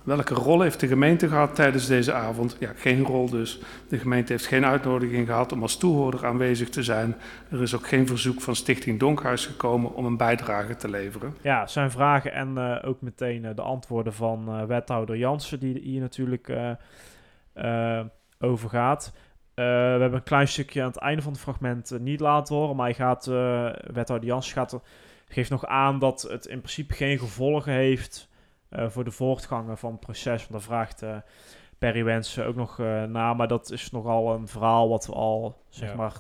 [0.08, 2.58] Welke rol heeft de gemeente gehad tijdens deze avond?
[2.60, 3.60] Ja, geen rol dus.
[3.90, 7.16] De gemeente heeft geen uitnodiging gehad om als toehoorder aanwezig te zijn.
[7.52, 11.36] Er is ook geen verzoek van Stichting Donkhuis gekomen om een bijdrage te leveren.
[11.42, 15.80] Ja, zijn vragen en uh, ook meteen uh, de antwoorden van uh, wethouder Jansen, die
[15.80, 16.52] hier natuurlijk
[18.40, 19.14] over gaat.
[19.54, 19.64] we
[20.00, 22.96] hebben een klein stukje aan het einde van het fragment niet laten horen, maar hij
[22.96, 23.26] gaat,
[23.94, 24.80] wethouder Jansen gaat,
[25.28, 28.27] geeft nog aan dat het in principe geen gevolgen heeft
[28.72, 30.40] voor de voortgangen van het proces.
[30.40, 31.18] Want daar vraagt uh,
[31.78, 33.34] Perry Wens ook nog uh, na.
[33.34, 36.14] Maar dat is nogal een verhaal wat we al, zeg maar,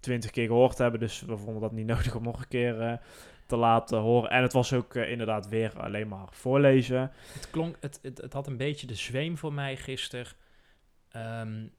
[0.00, 1.00] twintig keer gehoord hebben.
[1.00, 3.00] Dus we vonden dat niet nodig om nog een keer
[3.46, 4.30] te laten horen.
[4.30, 7.12] En het was ook inderdaad weer alleen maar voorlezen.
[7.32, 10.26] Het klonk, het, het, het had een beetje de zweem voor mij gisteren.
[11.16, 11.72] Um,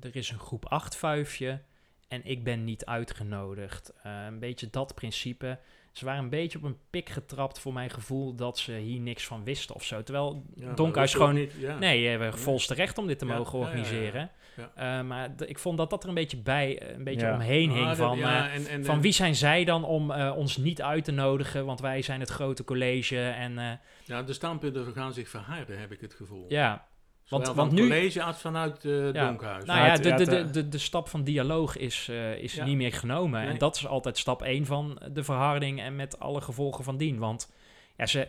[0.00, 1.60] er is een groep 8 vuifje
[2.08, 3.92] en ik ben niet uitgenodigd.
[4.02, 5.58] een beetje dat principe.
[5.94, 9.26] Ze waren een beetje op een pik getrapt voor mijn gevoel dat ze hier niks
[9.26, 10.02] van wisten of zo.
[10.02, 11.34] Terwijl ja, Donkhuis gewoon...
[11.34, 11.78] Niet, ja.
[11.78, 14.30] Nee, we hebben volste recht om dit te mogen organiseren.
[14.58, 17.76] Uh, maar ik vond dat dat er een beetje bij, eh, een beetje omheen ah,
[17.76, 21.12] hing van, uh, en, en, van wie zijn zij dan om ons niet uit te
[21.12, 23.80] nodigen, want wij zijn het grote college en...
[24.04, 26.44] ja, de standpunten gaan zich verharden, heb ik het gevoel.
[26.48, 26.86] Ja,
[27.28, 27.80] want, want nu...
[27.80, 29.64] college als vanuit uh, ja, Donkhuis.
[29.64, 32.64] Nou ja, de, de, de, de, de stap van dialoog is, uh, is ja.
[32.64, 33.40] niet meer genomen.
[33.40, 33.50] Nee.
[33.50, 37.18] En dat is altijd stap 1 van de verharding en met alle gevolgen van dien.
[37.18, 37.52] Want
[37.96, 38.28] ja, ze,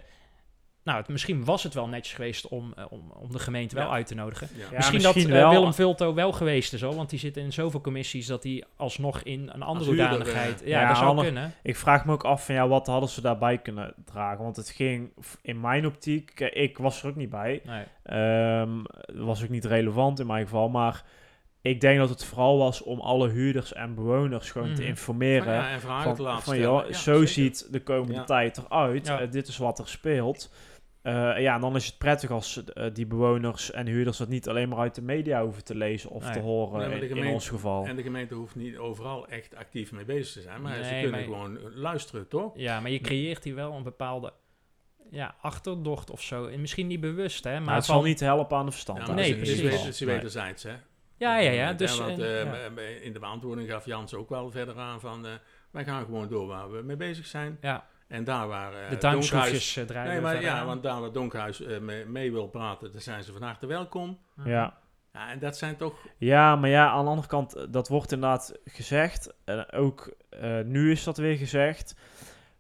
[0.86, 3.92] nou, het, misschien was het wel netjes geweest om, uh, om, om de gemeente wel
[3.92, 4.50] uit te nodigen.
[4.56, 4.66] Ja.
[4.76, 7.82] Misschien, misschien, dat uh, Willem Vulto wel geweest is, hoor, want die zit in zoveel
[7.82, 10.62] commissies dat hij alsnog in een andere hoedanigheid...
[10.66, 11.54] Ja, dat zou kunnen.
[11.64, 14.44] Ik vraag me ook af van, ja, wat hadden ze daarbij kunnen dragen?
[14.44, 15.10] Want het ging
[15.42, 17.62] in mijn optiek, ik was er ook niet bij.
[17.64, 18.60] Nee.
[18.60, 21.04] Um, was ook niet relevant in mijn geval, maar...
[21.62, 24.76] Ik denk dat het vooral was om alle huurders en bewoners gewoon mm.
[24.76, 25.54] te informeren.
[25.54, 27.28] Ja, en vragen van, te laten van, joh, zo zeker.
[27.28, 29.08] ziet de komende tijd eruit.
[29.08, 30.52] Uh, dit is wat er speelt.
[31.08, 34.50] Uh, ja, en dan is het prettig als uh, die bewoners en huurders dat niet
[34.50, 36.34] alleen maar uit de media hoeven te lezen of nee.
[36.34, 37.86] te horen nee, gemeente, in ons geval.
[37.86, 40.90] En de gemeente hoeft niet overal echt actief mee bezig te zijn, maar nee, ze
[40.90, 42.52] kunnen maar gewoon luisteren, toch?
[42.56, 44.34] Ja, maar je creëert hier wel een bepaalde
[45.10, 46.46] ja, achterdocht of zo.
[46.48, 47.52] En misschien niet bewust, hè.
[47.52, 47.96] Maar nou, het van...
[47.96, 49.08] zal niet helpen aan de verstand.
[49.08, 49.84] Ja, nee, precies.
[49.84, 50.76] Het is wederzijds, hè.
[51.18, 51.74] Ja, ja, ja.
[51.74, 52.70] Dus, want, uh, ja.
[53.02, 55.26] in de beantwoording gaf Jans ook wel verder aan van...
[55.72, 57.58] wij gaan gewoon door waar we mee bezig zijn.
[57.62, 57.88] Ja.
[58.08, 59.78] En daar waar uh, de Donkhuis...
[59.78, 60.66] Uh, nee, maar ja, aan.
[60.66, 64.20] want daar waar Donkhuis uh, mee, mee, wil praten, daar zijn ze van harte welkom.
[64.44, 64.78] Ja.
[65.14, 65.94] Ja, en dat zijn toch...
[66.18, 69.34] Ja, maar ja, aan de andere kant, dat wordt inderdaad gezegd.
[69.46, 70.16] En ook
[70.66, 71.96] nu is dat weer gezegd.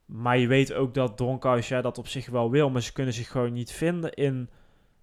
[0.05, 3.13] Maar je weet ook dat Donkhuis ja, dat op zich wel wil, maar ze kunnen
[3.13, 4.49] zich gewoon niet vinden in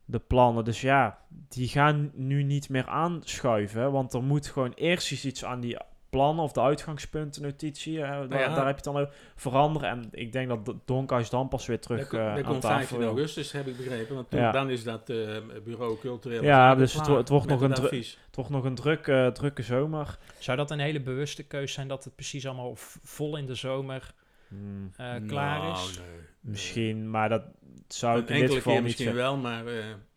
[0.04, 0.64] de plannen.
[0.64, 5.60] Dus ja, die gaan nu niet meer aanschuiven, want er moet gewoon eerst iets aan
[5.60, 5.78] die
[6.12, 8.28] plannen of de uitgangspunten notitie, uh, daar, ja.
[8.28, 9.88] daar, heb je het dan over veranderen.
[9.88, 13.52] En ik denk dat Donkhuis dan pas weer terug dat, uh, dat komt 15 augustus,
[13.52, 14.14] heb ik begrepen.
[14.14, 14.52] Want toen, ja.
[14.52, 16.42] dan is dat uh, bureau cultureel.
[16.42, 20.18] Ja, dus het, het, wordt nog een het wordt nog een druk, drukke zomer.
[20.38, 22.72] Zou dat een hele bewuste keuze zijn dat het precies allemaal
[23.02, 24.14] vol in de zomer
[24.48, 24.92] hmm.
[25.26, 25.98] klaar nou, is?
[25.98, 26.06] Nee,
[26.40, 27.42] Misschien, maar dat
[27.88, 29.64] zou ik in dit geval niet misschien wel, maar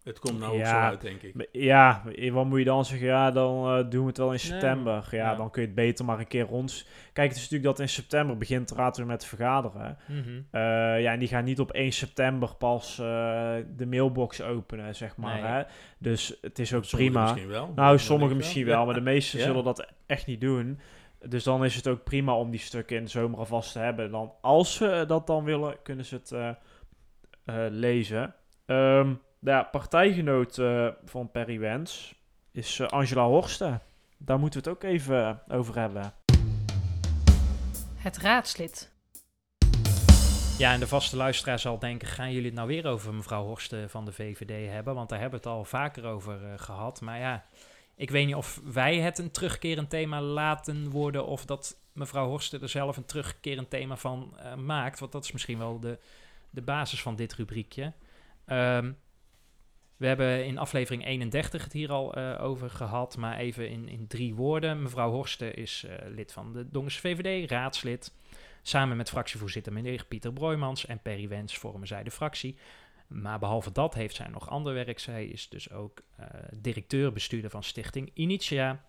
[0.05, 1.47] het komt nou ja, ook zo uit, denk ik.
[1.51, 3.07] Ja, wat moet je dan zeggen?
[3.07, 5.07] Ja, dan uh, doen we het wel in september.
[5.11, 5.21] Nee.
[5.21, 6.87] Ja, ja, dan kun je het beter maar een keer rond...
[7.13, 9.97] Kijk, het is natuurlijk dat in september begint de raad weer met vergaderen.
[10.07, 10.47] Mm -hmm.
[10.51, 13.05] uh, ja, en die gaan niet op 1 september pas uh,
[13.75, 15.41] de mailbox openen, zeg maar.
[15.41, 15.51] Nee.
[15.51, 15.63] Hè?
[15.97, 17.31] Dus het is ook sommigen prima.
[17.31, 17.71] misschien wel.
[17.75, 20.79] Nou, sommigen misschien wel, maar de meesten zullen dat echt niet doen.
[21.27, 24.11] Dus dan is het ook prima om die stukken in de zomer alvast te hebben.
[24.11, 26.57] Dan, als ze dat dan willen, kunnen ze het
[27.71, 28.35] lezen.
[28.65, 32.15] Um, ja, partijgenoot uh, van Perry Wens
[32.51, 33.81] is uh, Angela Horsten.
[34.17, 36.13] Daar moeten we het ook even over hebben.
[37.95, 38.93] Het raadslid.
[40.57, 43.89] Ja, en de vaste luisteraar zal denken, gaan jullie het nou weer over mevrouw Horsten
[43.89, 44.95] van de VVD hebben?
[44.95, 47.01] Want daar hebben we het al vaker over uh, gehad.
[47.01, 47.45] Maar ja,
[47.95, 51.25] ik weet niet of wij het een terugkerend thema laten worden...
[51.25, 54.99] of dat mevrouw Horsten er zelf een terugkerend thema van maakt.
[54.99, 55.99] Want dat is misschien wel de,
[56.49, 57.93] de basis van dit rubriekje.
[58.47, 58.97] Um,
[59.97, 64.07] we hebben in aflevering 31 het hier al uh, over gehad, maar even in, in
[64.07, 64.81] drie woorden.
[64.81, 68.13] Mevrouw Horsten is uh, lid van de Dongense VVD, raadslid.
[68.61, 72.57] Samen met fractievoorzitter meneer Pieter Broijmans en Perry Wens vormen zij de fractie.
[73.07, 74.99] Maar behalve dat heeft zij nog ander werk.
[74.99, 76.25] Zij is dus ook uh,
[76.59, 78.83] directeur-bestuurder van Stichting Initia.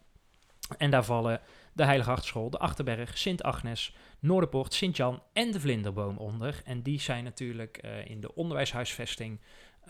[0.79, 1.41] En daar vallen
[1.73, 6.61] de Heilige Hartschool, de Achterberg, Sint Agnes, Noorderpoort, Sint-Jan en de Vlinderboom onder.
[6.65, 9.41] En die zijn natuurlijk in de onderwijshuisvesting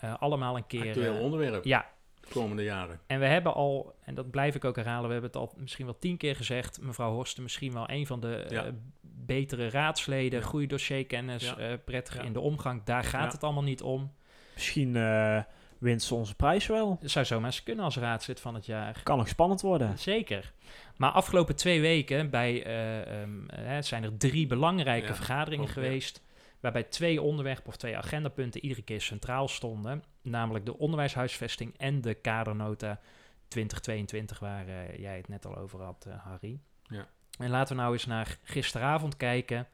[0.03, 0.87] uh, allemaal een keer...
[0.87, 1.63] Actueel uh, onderwerp.
[1.65, 1.85] Ja,
[2.29, 2.99] komende jaren.
[3.07, 5.85] En we hebben al, en dat blijf ik ook herhalen, we hebben het al misschien
[5.85, 8.63] wel tien keer gezegd, mevrouw Horsten misschien wel een van de Ja.
[8.65, 10.45] eh, betere raadsleden, Ja.
[10.45, 11.57] goede dossierkennis, Ja.
[11.57, 12.21] eh, prettig Ja.
[12.21, 12.83] in de omgang.
[12.83, 13.31] Daar gaat Ja.
[13.31, 14.11] het allemaal niet om.
[14.53, 15.39] Misschien eh,
[15.77, 16.97] wint ze onze prijs wel.
[17.01, 18.99] Het zou zomaar eens kunnen als raadslid van het jaar.
[19.03, 19.97] Kan nog spannend worden.
[19.97, 20.53] Zeker.
[20.95, 26.21] Maar afgelopen twee weken bij, eh, ehm, eh, zijn er drie belangrijke Ja, vergaderingen geweest.
[26.59, 30.03] Waarbij twee onderwerpen of twee agendapunten iedere keer centraal stonden.
[30.21, 32.99] Namelijk de onderwijshuisvesting en de kadernota
[33.47, 36.59] 2022, waar eh, jij het net al over had, eh, Harry.
[36.83, 37.07] Ja.
[37.39, 39.67] En laten we nou eens naar gisteravond kijken.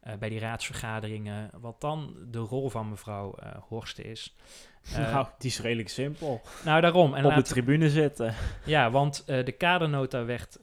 [0.00, 4.34] eh, bij die raadsvergaderingen, wat dan de rol van mevrouw Horsten is.
[4.96, 6.40] Nou, die is redelijk simpel.
[6.64, 7.14] nou, daarom.
[7.14, 8.34] En Op de tribune zitten.
[8.64, 10.58] ja, want de kadernota werd,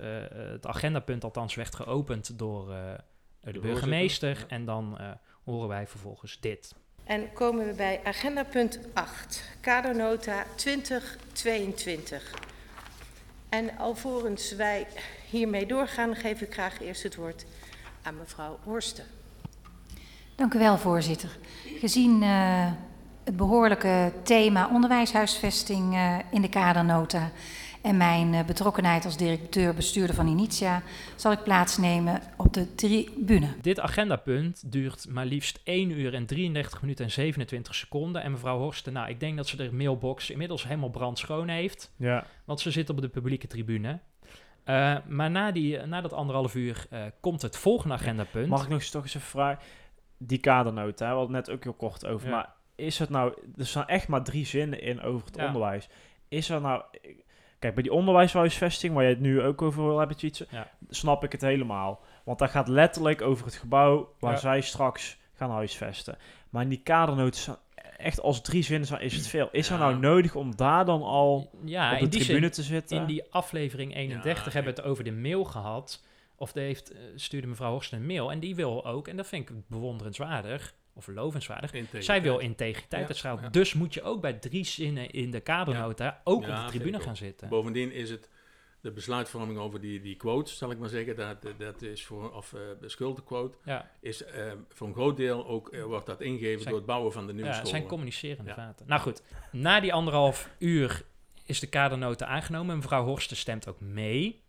[0.52, 2.98] het agendapunt althans, werd geopend door de,
[3.42, 4.46] voorzitter, burgemeester.
[4.48, 4.98] En dan
[5.44, 6.76] horen wij vervolgens dit.
[7.04, 12.34] En komen we bij agenda punt 8, kadernota 2022.
[13.50, 14.88] En alvorens wij
[15.30, 17.46] hiermee doorgaan, geef ik graag eerst het woord
[18.02, 19.06] aan mevrouw Horsten.
[20.36, 21.38] Dank u wel, voorzitter.
[21.80, 22.72] Gezien eh,
[23.24, 27.32] het behoorlijke thema onderwijshuisvesting eh, in de kadernota
[27.82, 30.82] en mijn eh, betrokkenheid als directeur-bestuurder van Initia,
[31.16, 33.48] zal ik plaatsnemen op de tribune.
[33.62, 38.24] Dit agendapunt duurt maar liefst 1 uur en 33 minuten en 27 seconden.
[38.24, 41.94] En mevrouw Horsten, nou, ik denk dat ze de mailbox inmiddels helemaal brandschoon heeft.
[41.98, 42.26] Ja.
[42.46, 44.00] Want ze zit op de publieke tribune.
[44.64, 48.48] Eh, maar na, die, na dat anderhalf uur eh, komt het volgende agendapunt.
[48.48, 49.64] Mag ik nog eens toch eens even vragen?
[50.18, 52.28] Die kadernota, we hadden het net ook heel kort over.
[52.28, 52.36] Ja.
[52.36, 53.34] Maar is het nou...
[53.58, 55.46] Er staan echt maar drie zinnen in over het Ja.
[55.46, 55.90] onderwijs.
[56.28, 56.84] Is er nou...
[57.62, 60.18] Kijk, bij die onderwijshuisvesting, waar je het nu ook over wil hebben,
[60.50, 60.72] Ja.
[60.90, 62.00] snap ik het helemaal.
[62.24, 64.38] Want dat gaat letterlijk over het gebouw waar Ja.
[64.40, 66.18] zij straks gaan huisvesten.
[66.50, 67.58] Maar in die kadernota, staan
[67.98, 69.50] echt als drie zinnen is het veel.
[69.52, 69.82] Is er Ja.
[69.90, 72.98] nou nodig om daar dan al ja, op de in die tribune zin, te zitten?
[72.98, 76.04] In die aflevering 31 Ja, hebben we het over de mail gehad.
[76.36, 78.32] Of de heeft, eh, stuurde mevrouw Horsten een mail.
[78.32, 81.72] En die wil ook, en dat vind ik bewonderenswaardig, of lovenswaardig.
[81.72, 82.06] Integriteit.
[82.06, 83.44] Zij wil integriteit Ja, uitstralen.
[83.44, 83.50] ja.
[83.50, 87.16] Dus moet je ook bij drie zinnen in de kadernota ook op de tribune gaan
[87.16, 87.50] zitten.
[87.50, 88.30] Bovendien is het
[88.82, 92.54] de besluitvorming over die, die quotes, zal ik maar zeggen, dat, dat is voor, of
[92.54, 93.58] eh, de schuldenquote,
[94.00, 97.12] is eh, voor een groot deel ook, eh, wordt dat ingegeven Zijn- door het bouwen
[97.12, 98.88] van de nieuwe ja zijn communicerende vaten.
[98.88, 101.02] Nou goed, na die anderhalf uur
[101.46, 102.76] is de kadernota aangenomen.
[102.76, 104.42] Mevrouw Horsten stemt ook mee.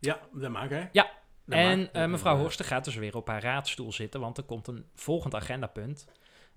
[0.00, 0.84] Ja, dat mag hè?
[0.92, 1.10] Ja,
[1.58, 2.42] En eh, Dat mevrouw mag.
[2.42, 6.06] Horsten gaat dus weer op haar raadstoel zitten, want er komt een volgend agendapunt.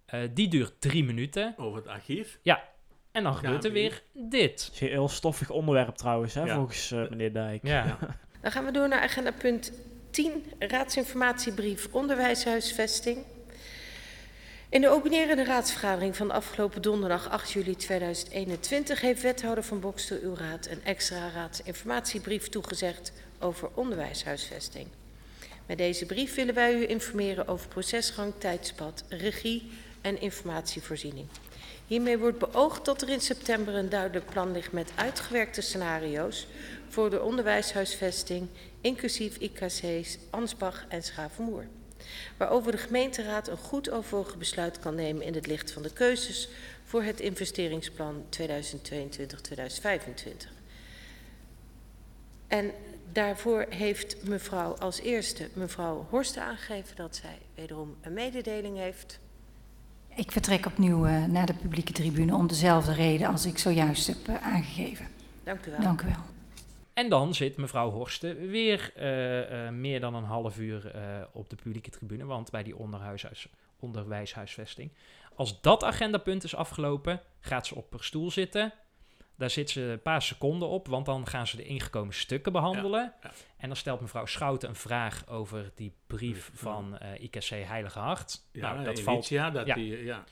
[0.06, 1.54] Eh, die duurt drie minuten.
[1.58, 2.40] Over het archief.
[3.12, 4.70] En dan gebeurt er weer dit.
[4.74, 6.56] is een heel stoffig onderwerp trouwens, hè, Ja.
[6.56, 7.68] volgens eh, meneer Dijk.
[7.68, 7.98] Ja.
[8.42, 9.72] Dan gaan we door naar agenda punt
[10.12, 13.18] 10, raadsinformatiebrief onderwijshuisvesting.
[14.70, 20.36] In de openerende raadsvergadering van afgelopen donderdag 8 juli 2021 heeft wethouder van Bokstel uw
[20.36, 24.88] raad een extra raadsinformatiebrief toegezegd over onderwijshuisvesting.
[25.66, 31.28] Met deze brief willen wij u informeren over procesgang, tijdspad, regie en informatievoorziening.
[31.88, 36.48] Hiermee wordt beoogd dat er in september een duidelijk plan ligt met uitgewerkte scenario's
[36.90, 38.48] voor de onderwijshuisvesting,
[38.82, 41.68] inclusief IKC's, Ansbach en Schavenmoer.
[42.38, 46.50] Waarover de gemeenteraad een goed overwogen besluit kan nemen in het licht van de keuzes
[46.84, 48.42] voor het investeringsplan 2022-2025.
[52.48, 52.72] En
[53.14, 59.20] daarvoor heeft mevrouw als eerste mevrouw Horsten aangegeven dat zij wederom een mededeling heeft.
[60.16, 64.28] Ik vertrek opnieuw eh, naar de publieke tribune om dezelfde reden als ik zojuist heb
[64.28, 65.08] eh, aangegeven.
[65.44, 65.80] Dank u wel.
[65.80, 66.32] Dank u wel.
[66.94, 71.50] En dan zit mevrouw Horsten weer eh, eh, meer dan een half uur eh, op
[71.50, 72.76] de publieke tribune, want bij die
[73.80, 74.92] onderwijshuisvesting.
[75.36, 78.74] Als dat agendapunt is afgelopen, gaat ze op haar stoel zitten.
[79.44, 83.14] Daar zit ze een paar seconden op, want dan gaan ze de ingekomen stukken behandelen.
[83.22, 83.32] ja.
[83.58, 88.42] En dan stelt mevrouw Schouten een vraag over die brief van eh, IKC Heilige Hart.
[88.52, 89.28] Ja, nou, dat valt.
[89.28, 89.76] Ja, dat ja.
[89.76, 90.24] Die, ja.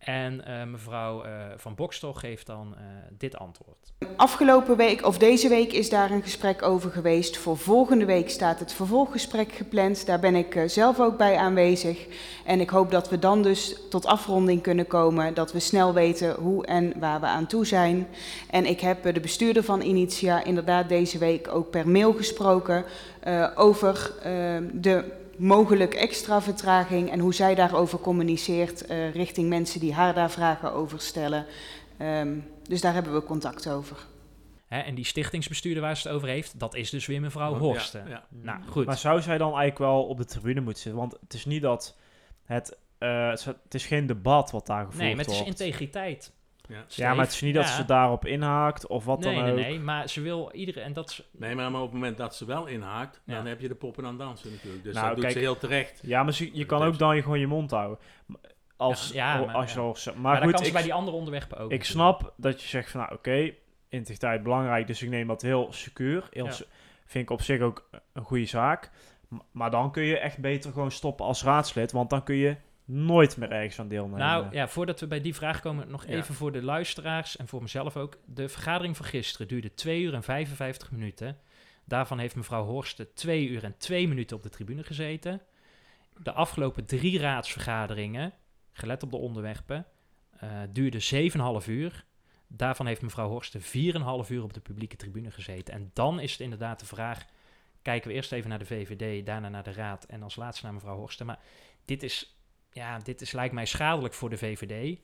[0.00, 2.82] En eh, mevrouw eh, van Bokstel geeft dan eh,
[3.18, 3.92] dit antwoord.
[4.16, 7.36] Afgelopen week, of deze week, is daar een gesprek over geweest.
[7.36, 10.06] Voor volgende week staat het vervolggesprek gepland.
[10.06, 12.06] Daar ben ik zelf ook bij aanwezig.
[12.44, 15.34] En ik hoop dat we dan dus tot afronding kunnen komen.
[15.34, 18.06] Dat we snel weten hoe en waar we aan toe zijn.
[18.50, 22.84] En ik heb de bestuurder van Initia inderdaad deze week ook per mail gesproken
[23.54, 24.12] over
[24.72, 30.30] de mogelijk extra vertraging en hoe zij daarover communiceert eh, richting mensen die haar daar
[30.30, 31.46] vragen over stellen.
[31.98, 34.06] Ehm, dus daar hebben we contact over.
[34.66, 37.58] Hè, en die stichtingsbestuurder waar ze het over heeft, dat is dus weer mevrouw Ja,
[37.58, 38.08] Horsten.
[38.08, 38.24] ja.
[38.28, 38.86] Nou, goed.
[38.86, 41.00] Maar zou zij dan eigenlijk wel op de tribune moeten zitten?
[41.00, 41.96] Want het is niet dat
[42.44, 42.78] het...
[42.98, 45.60] eh, het is- geen debat wat daar gevoerd nee, maar het is wordt.
[45.60, 46.32] integriteit.
[46.70, 46.84] Ja.
[46.88, 49.58] Ja, maar het is niet dat ze daarop inhaakt of wat nee, dan nee, ook.
[49.60, 50.84] nee, maar ze wil iedereen...
[50.84, 53.34] En dat is, Nee, maar, maar op het moment dat ze wel inhaakt, Ja.
[53.34, 54.84] dan heb je de poppen aan dansen natuurlijk.
[54.84, 56.00] Dus Nou, dat doet kijk, ze heel terecht.
[56.02, 57.98] Ja, maar ze- je kan ook dan je gewoon je mond houden.
[58.76, 59.84] Als, Ja, ja, maar- als je ja.
[59.84, 61.70] al zo- maar, goed, kan ze ik, bij die andere onderwerpen ook.
[61.72, 63.52] ik snap dat je zegt van, nou oké,
[63.88, 66.28] integriteit belangrijk, dus ik neem dat heel secuur.
[66.30, 66.50] Heel Ja.
[66.50, 66.66] se-
[67.04, 68.90] vind ik op zich ook een goede zaak.
[69.52, 72.56] Maar dan kun je echt beter gewoon stoppen als raadslid, want dan kun je
[72.90, 74.18] nooit meer ergens aan deelnemen.
[74.18, 76.12] Nou ja, voordat we bij die vraag komen, nog Ja.
[76.12, 78.18] even voor de luisteraars en voor mezelf ook.
[78.26, 81.38] De vergadering van gisteren duurde 2 uur en 55 minuten.
[81.84, 85.40] Daarvan heeft mevrouw Horsten 2 uur en 2 minuten op de tribune gezeten.
[86.22, 88.32] De afgelopen drie raadsvergaderingen,
[88.72, 89.86] gelet op de onderwerpen,
[90.40, 92.04] eh duurden 7,5 uur.
[92.46, 95.74] Daarvan heeft mevrouw Horsten 4,5 uur op de publieke tribune gezeten.
[95.74, 97.24] En dan is het inderdaad de vraag,
[97.82, 100.74] kijken we eerst even naar de VVD, daarna naar de raad en als laatste naar
[100.74, 101.26] mevrouw Horsten.
[101.26, 101.38] Maar
[101.84, 102.39] dit is
[102.72, 104.98] ja, dit is, lijkt mij schadelijk voor de VVD.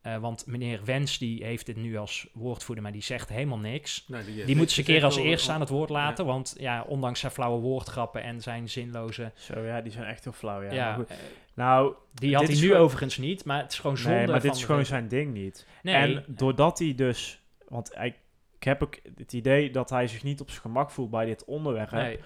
[0.00, 4.04] Eh, want meneer Wens die heeft dit nu als woordvoerder, maar die zegt helemaal niks.
[4.08, 6.26] Nou, die, Die moet ze een keer als eerste aan het woord laten.
[6.26, 9.32] Want ja, ondanks zijn flauwe woordgrappen en zijn zinloze...
[9.34, 10.62] Zo ja, die zijn echt heel flauw.
[10.62, 11.08] Ja, Ja, Maar goed.
[11.08, 11.16] eh,
[11.54, 14.40] Nou, die had hij nu gewoon- overigens niet, maar het is gewoon zonde nee, maar
[14.40, 15.66] van dit is gewoon zijn ding niet.
[15.82, 18.16] Nee, En doordat hij dus, want hij,
[18.58, 21.44] ik heb ook het idee dat hij zich niet op zijn gemak voelt bij dit
[21.44, 22.18] onderwerp, nee,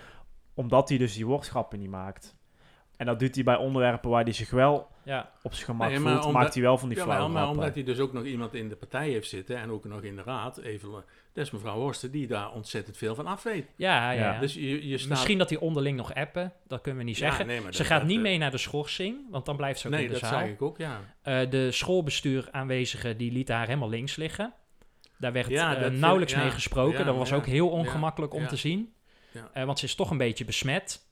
[0.54, 2.36] omdat hij dus die woordgrappen niet maakt.
[3.00, 5.30] En dat doet hij bij onderwerpen waar hij zich wel ja.
[5.42, 7.48] op zijn gemak Nee, maar voelt, omdat- maakt hij wel van die Ja, flauwe maar,
[7.48, 10.16] omdat hij dus ook nog iemand in de partij heeft zitten en ook nog in
[10.16, 10.90] de raad, even,
[11.32, 13.66] dat is mevrouw Horsten, die daar ontzettend veel van af weet.
[13.76, 14.38] Ja, ja.
[14.38, 15.10] Dus je, je staat...
[15.10, 17.46] Misschien dat die onderling nog appen, dat kunnen we niet Ja, zeggen.
[17.46, 19.80] nee, maar ze dat- gaat dat, niet eh, mee naar de schorsing, want dan blijft
[19.80, 20.40] ze ook Nee, in de dat zaal.
[20.40, 21.00] zag ik ook, ja.
[21.22, 24.52] Eh, de schoolbestuur aanwezigen, die lieten haar helemaal links liggen.
[25.18, 26.98] Daar werd Ja, eh, dat vind- nauwelijks ja, mee gesproken.
[26.98, 28.92] ja, dat was ja, ook heel ja, ongemakkelijk om ja, te zien.
[29.32, 29.50] ja.
[29.52, 31.08] Eh, want ze is toch een beetje besmet.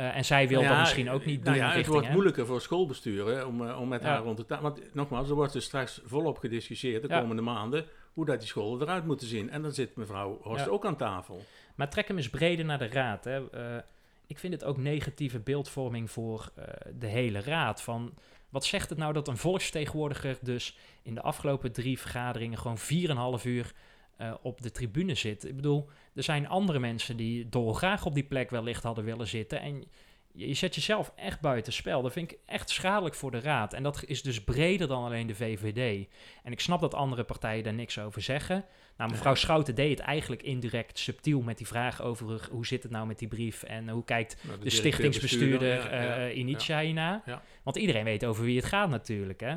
[0.00, 2.46] Eh, en zij wil Nou dat misschien ook niet nou doen ja, het wordt moeilijker
[2.46, 4.08] voor schoolbesturen om, eh, om met Ja.
[4.08, 4.62] haar rond de tafel...
[4.62, 8.82] Want nogmaals, er wordt dus straks volop gediscussieerd de komende maanden hoe dat die scholen
[8.82, 9.50] eruit moeten zien.
[9.50, 11.44] En dan zit mevrouw Horst ook aan tafel.
[11.74, 13.24] Maar trek hem eens breder naar de raad.
[13.24, 13.50] Hè.
[13.50, 13.82] Eh,
[14.26, 16.52] ik vind het ook negatieve beeldvorming voor
[16.98, 17.82] de hele raad.
[17.82, 18.14] Van,
[18.48, 23.44] wat zegt het nou dat een volksvertegenwoordiger dus in de afgelopen drie vergaderingen gewoon 4,5
[23.44, 23.72] uur
[24.20, 25.44] eh, op de tribune zit?
[25.44, 29.60] Ik bedoel, er zijn andere mensen die dolgraag op die plek wellicht hadden willen zitten.
[29.60, 29.84] En
[30.32, 32.02] je, je zet jezelf echt buiten spel.
[32.02, 33.72] Dat vind ik echt schadelijk voor de raad.
[33.72, 36.08] En dat is dus breder dan alleen de VVD.
[36.42, 38.64] En ik snap dat andere partijen daar niks over zeggen.
[38.96, 42.92] Nou, mevrouw Schouten deed het eigenlijk indirect subtiel met die vraag over hoe zit het
[42.92, 46.78] nou met die brief en hoe kijkt Nou, de stichtingsbestuurder bestuurder, ja, ja, eh Initia
[46.78, 46.84] ja.
[46.84, 47.22] hierna.
[47.26, 47.42] Ja.
[47.62, 49.56] Want iedereen weet over wie het gaat natuurlijk, hè?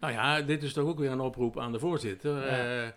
[0.00, 2.52] Nou ja, dit is toch ook weer een oproep aan de voorzitter.
[2.52, 2.94] Ja.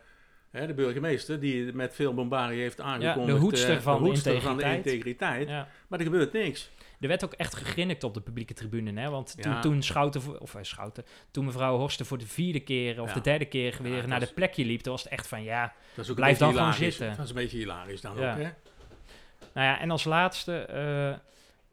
[0.51, 3.37] Hè, de burgemeester, die met veel bombarie heeft aangekondigd...
[3.37, 5.47] de hoedster eh, van de hoedster van de integriteit.
[5.47, 5.67] Ja.
[5.87, 6.69] Maar er gebeurt niks.
[6.99, 9.09] Er werd ook echt gegrinnikt op de publieke tribune, hè?
[9.09, 9.59] Want toen, Ja.
[9.61, 13.13] toen Schouten, of eh, Schouten, toen mevrouw Horsten voor de vierde keer of Ja.
[13.13, 16.05] de derde keer weer naar de plekje liep, toen was het echt van ja, Dat
[16.05, 17.09] is ook Blijf dan gewoon zitten.
[17.09, 18.49] Dat is een beetje hilarisch dan ook, hè?
[19.53, 20.57] Nou ja, en als laatste,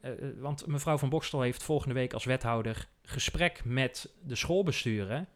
[0.01, 5.29] eh, want mevrouw van Bokstel heeft volgende week als wethouder gesprek met de schoolbesturen.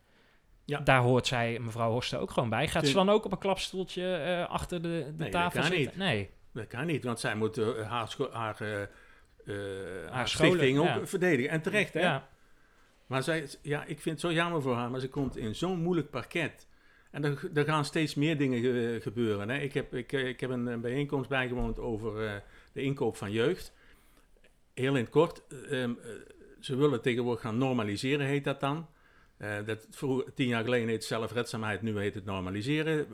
[0.64, 0.78] Ja.
[0.80, 2.68] Daar hoort zij, mevrouw Horsten, ook gewoon bij.
[2.68, 5.70] Gaat ze dan ook op een klapstoeltje eh, achter de, de Nee, dat tafel kan
[5.70, 5.86] zitten?
[5.88, 5.96] niet.
[5.96, 6.30] Nee.
[6.52, 10.84] Dat kan niet, want zij moet eh, haar, haar, eh, eh, haar scholen, stichting ook
[10.86, 11.06] ja.
[11.06, 11.50] verdedigen.
[11.50, 12.00] En terecht, hè?
[12.00, 12.28] Ja.
[13.06, 15.82] Maar zij, ja, ik vind het zo jammer voor haar, maar ze komt in zo'n
[15.82, 16.66] moeilijk parket.
[17.10, 19.48] En er, er gaan steeds meer dingen ge- gebeuren.
[19.48, 19.58] Hè.
[19.58, 23.72] Ik, heb, ik, ik heb een, een bijeenkomst bijgewoond over de inkoop van jeugd.
[24.74, 26.10] Heel in het kort, eh, ehm, eh,
[26.60, 28.86] ze willen tegenwoordig gaan normaliseren, heet dat dan.
[29.36, 33.06] Eh, dat vroeger, tien jaar geleden heet zelfredzaamheid, nu heet het normaliseren.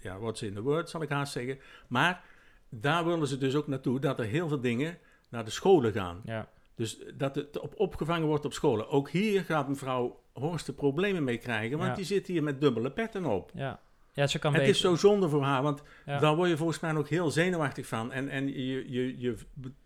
[0.00, 1.58] Ja, what's in the word, zal ik haast zeggen.
[1.88, 2.22] Maar
[2.68, 6.20] daar willen ze dus ook naartoe dat er heel veel dingen naar de scholen gaan.
[6.24, 6.48] Ja.
[6.74, 8.88] Dus dat het op, opgevangen wordt op scholen.
[8.88, 11.96] Ook hier gaat mevrouw Horst er problemen mee krijgen, want Ja.
[11.96, 13.50] die zit hier met dubbele petten op.
[13.54, 13.80] Ja.
[14.12, 14.74] Ja, ze kan Het beter.
[14.74, 16.18] is zo zonde voor haar, want Ja.
[16.18, 18.12] daar word je volgens mij ook heel zenuwachtig van.
[18.12, 19.36] En, en je, je, je,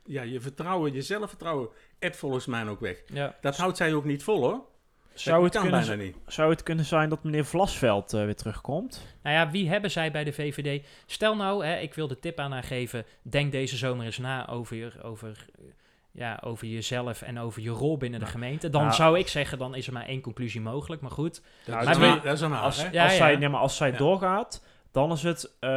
[0.04, 3.02] ja, je vertrouwen, je zelfvertrouwen, ebt volgens mij ook weg.
[3.06, 3.36] Ja.
[3.40, 4.64] Dat houdt zij ook niet vol hoor.
[5.14, 6.16] Zou het, kunnen, niet.
[6.26, 9.06] zou het kunnen zijn dat meneer Vlasveld eh, weer terugkomt?
[9.22, 10.86] Nou ja, wie hebben zij bij de VVD?
[11.06, 13.04] Stel nou, hè, ik wil de tip aan haar geven.
[13.22, 15.28] Denk deze zomer eens na over, je- over,
[15.58, 15.64] eh,
[16.10, 18.70] ja, over jezelf en over je rol binnen de gemeente.
[18.70, 21.02] Dan nou- zou ik zeggen, dan is er maar één conclusie mogelijk.
[21.02, 21.42] Maar goed.
[21.64, 22.88] Dat, Nou, is, maar dat is haar, Als, hè?
[22.90, 23.18] Ja, als ja.
[23.18, 23.96] zij, nee, maar als zij Ja.
[23.96, 25.70] doorgaat, dan is het, eh,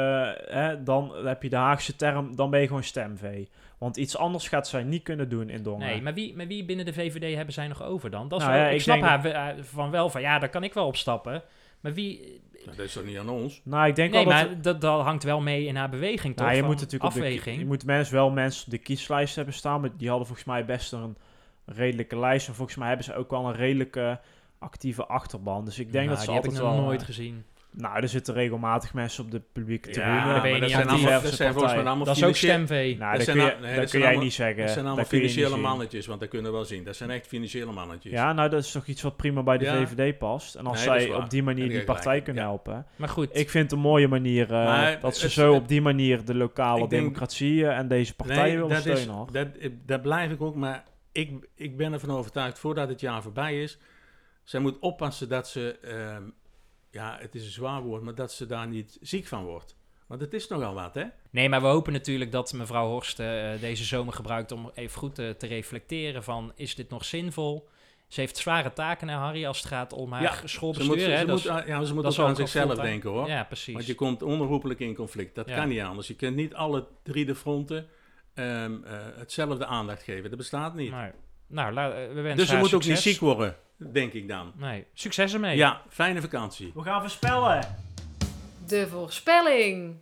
[0.45, 3.49] hè, dan heb je de Haagse term, dan ben je gewoon stemvee.
[3.77, 5.87] Want iets anders gaat zij niet kunnen doen in Dongen.
[5.87, 8.27] Nee, maar wie, maar wie binnen de VVD hebben zij nog over dan?
[8.27, 10.63] Dat is Nou wel- ja, ik, ik snap haar van wel van ja, daar kan
[10.63, 11.43] ik wel op stappen.
[11.79, 12.41] Maar wie.
[12.65, 13.61] Nou, dat is toch niet aan ons?
[13.63, 14.47] Nou, ik denk Nee, wel dat...
[14.49, 16.43] maar dat, dat hangt wel mee in haar beweging, toch?
[16.45, 17.59] nou, je Van moet natuurlijk de, afweging.
[17.59, 19.81] je moet mensen wel mensen op de kieslijst hebben staan.
[19.81, 21.17] Maar die hadden volgens mij best een
[21.65, 22.47] redelijke lijst.
[22.47, 24.19] En volgens mij hebben ze ook wel een redelijke
[24.59, 25.65] actieve achterban.
[25.65, 26.85] Dus ik denk Nou, dat ze die heb altijd ik nog wel...
[26.85, 27.45] nooit eh, gezien.
[27.77, 30.15] Nou, er zitten regelmatig mensen op de publieke tribune.
[30.15, 31.87] Ja, ben je dat zijn allemaal, dat zijn volgens mij partijen.
[31.87, 32.97] allemaal Dat is ook stemvee.
[32.97, 34.57] Nou, Dat kun je, nee, dat kun jij niet zeggen.
[34.57, 36.83] Dat zijn allemaal Dat financiële mannetjes, want dat kunnen we wel zien.
[36.83, 38.11] Dat zijn echt financiële mannetjes.
[38.11, 39.85] Ja, nou, dat is toch iets wat prima bij de Ja.
[39.87, 40.55] VVD past.
[40.55, 42.49] En als Nee, zij op die manier die partij kunnen Ja.
[42.49, 42.85] helpen.
[42.95, 45.61] Maar goed, Ik vind het een mooie manier eh, Maar dat ze het- zo het-
[45.61, 49.27] op die manier de lokale Ik denk- democratie eh, en deze partijen Nee, willen steunen.
[49.31, 49.47] dat,
[49.85, 53.77] dat blijf ik ook, maar ik, ik ben ervan overtuigd, voordat het jaar voorbij is,
[54.43, 56.23] zij moet oppassen dat ze, ehm,
[56.95, 59.75] ja, het is een zwaar woord, maar dat ze daar niet ziek van wordt.
[60.07, 61.03] Want het is nogal wat, hè?
[61.29, 65.19] Nee, maar we hopen natuurlijk dat mevrouw Horst eh, deze zomer gebruikt om even goed
[65.19, 67.69] eh, te reflecteren van is dit nog zinvol?
[68.07, 70.89] Ze heeft zware taken, hè, Harry, als het gaat om haar Ja, Ze schoolbestuur.
[70.95, 73.27] moet, ze, hè, ze dat moet, is- ja, ze moet ook aan zichzelf denken, hoor.
[73.27, 73.73] Ja, precies.
[73.73, 75.35] Want je komt onherroepelijk in conflict.
[75.35, 75.55] Dat Ja.
[75.55, 76.07] kan niet anders.
[76.07, 77.87] Je kunt niet alle drie de fronten
[78.33, 80.29] ehm, eh, hetzelfde aandacht geven.
[80.29, 80.93] Dat bestaat niet.
[81.47, 84.51] Nou, we wensen dus ze moet ook niet ziek worden, denk ik dan.
[84.57, 85.57] Nee, succes ermee.
[85.57, 86.71] Ja, fijne vakantie.
[86.75, 87.75] We gaan voorspellen.
[88.67, 89.95] De voorspelling.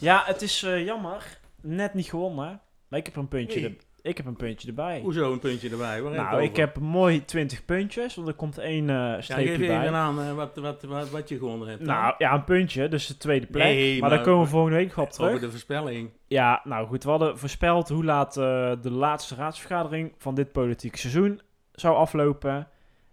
[0.00, 1.38] Ja, het is eh, jammer.
[1.62, 2.60] Net niet gewonnen.
[2.88, 3.68] Maar ik heb een puntje, Nee.
[3.70, 5.00] er- ik heb een puntje erbij.
[5.00, 6.02] Hoezo een puntje erbij?
[6.02, 6.62] Waar heb je Nou, het ik over?
[6.64, 9.80] heb mooi 20 puntjes, want er komt één eh Ja, streepje geef bij.
[9.82, 11.84] even aan eh, wat, wat, wat, wat je gewonnen hebt.
[11.84, 11.94] dan.
[11.94, 13.62] Nou, ja, een puntje, dus de tweede plek.
[13.64, 15.28] Nee, maar, maar- daar komen we volgende week nog op terug.
[15.28, 16.10] Over de voorspelling.
[16.26, 20.98] Ja, nou goed, we hadden voorspeld hoe laat eh, de laatste raadsvergadering van dit politieke
[20.98, 21.40] seizoen
[21.74, 22.68] zou aflopen.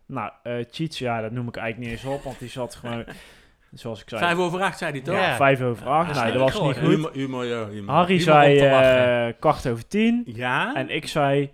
[0.06, 3.06] Nou, eh Cheats, ja, dat noem ik eigenlijk niet eens op, want die zat gewoon,
[3.74, 5.16] zoals ik zei, Vijf over acht, zei hij toch?
[5.16, 6.16] ja, vijf over acht.
[6.16, 6.78] Ja, nou, dat was niet goed.
[6.78, 6.90] goed.
[6.96, 7.94] Humor, humor, ja, humor.
[7.96, 10.76] Harry Humor zei eh, kwart over tien Ja?
[10.76, 11.52] en ik zei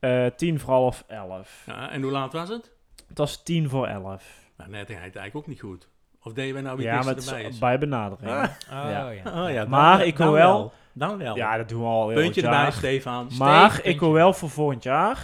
[0.00, 1.62] eh, tien voor half elf.
[1.66, 1.90] ja?
[1.90, 2.72] En hoe laat was het?
[3.08, 4.24] Het was tien voor elf.
[4.56, 5.88] Nou, net hij het eigenlijk ook niet goed.
[6.22, 8.30] Of deden we nou wie Ja, maar erbij bij benadering.
[8.30, 8.42] Ah.
[8.42, 9.06] Oh, Ja.
[9.44, 11.36] Oh, ja, dan- Maar ik wil dan wel- Dan wel.
[11.36, 12.70] Ja, dat doen we al heel Puntje erbij.
[12.70, 13.28] Stefan.
[13.38, 15.18] Maar Steven, ik wil wel voor volgend jaar,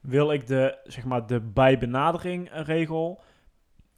[0.00, 3.20] wil ik de, zeg maar, de bijbenadering eh, regel.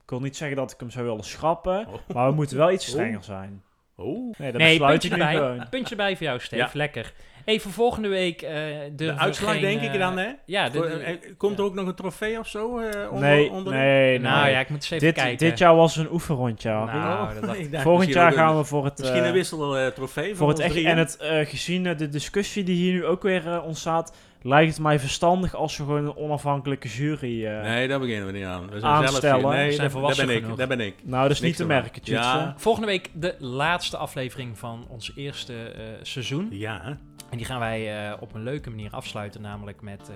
[0.03, 2.15] Ik wil niet zeggen dat ik hem zou willen schrappen, Oh.
[2.15, 2.91] maar we moeten wel iets Oh.
[2.93, 3.63] strenger zijn.
[3.97, 4.35] Oh.
[4.39, 5.35] Nee, dat Nee, besluit puntje erbij.
[5.35, 5.67] gewoon.
[5.71, 6.63] Puntje erbij voor jou, Steve.
[6.63, 6.71] Ja.
[6.73, 7.13] Lekker.
[7.45, 8.53] Even volgende week eh
[8.93, 10.29] De uitslag geen, denk ik eh, dan, hè?
[10.47, 12.79] Ja, de, Voor- de- eh, Komt er ook nog een trofee of zo?
[12.79, 13.79] eh, onder, Nee, onderin?
[13.81, 14.53] nee, nou nee.
[14.53, 15.39] ja, ik moet eens even Dit, kijken.
[15.49, 16.71] dit jaar was een oefenrondje.
[16.71, 17.41] Nou, Oh,
[17.71, 18.99] dat Volgend jaar gaan we voor het...
[18.99, 22.77] Misschien eh, een wisseltrofee voor het echt, en, het, eh, gezien eh, de discussie die
[22.77, 26.89] hier nu ook weer eh, ontstaat, lijkt het mij verstandig als we gewoon een onafhankelijke
[26.89, 27.47] jury...
[27.47, 28.71] eh, Nee, daar beginnen we niet aan.
[28.71, 29.21] We zijn aanstellen.
[29.41, 29.51] zelf hier.
[29.61, 30.43] Nee, zijn daar- volwassen daar ben ik.
[30.43, 30.59] genoeg.
[30.59, 30.95] Daar ben ik.
[31.03, 32.01] Nou, dat is niet te merken.
[32.05, 32.55] Ja.
[32.57, 36.47] Volgende week de laatste aflevering van ons eerste eh, seizoen.
[36.51, 36.83] Ja?
[37.31, 40.15] En die gaan wij eh, op een leuke manier afsluiten, namelijk met eh,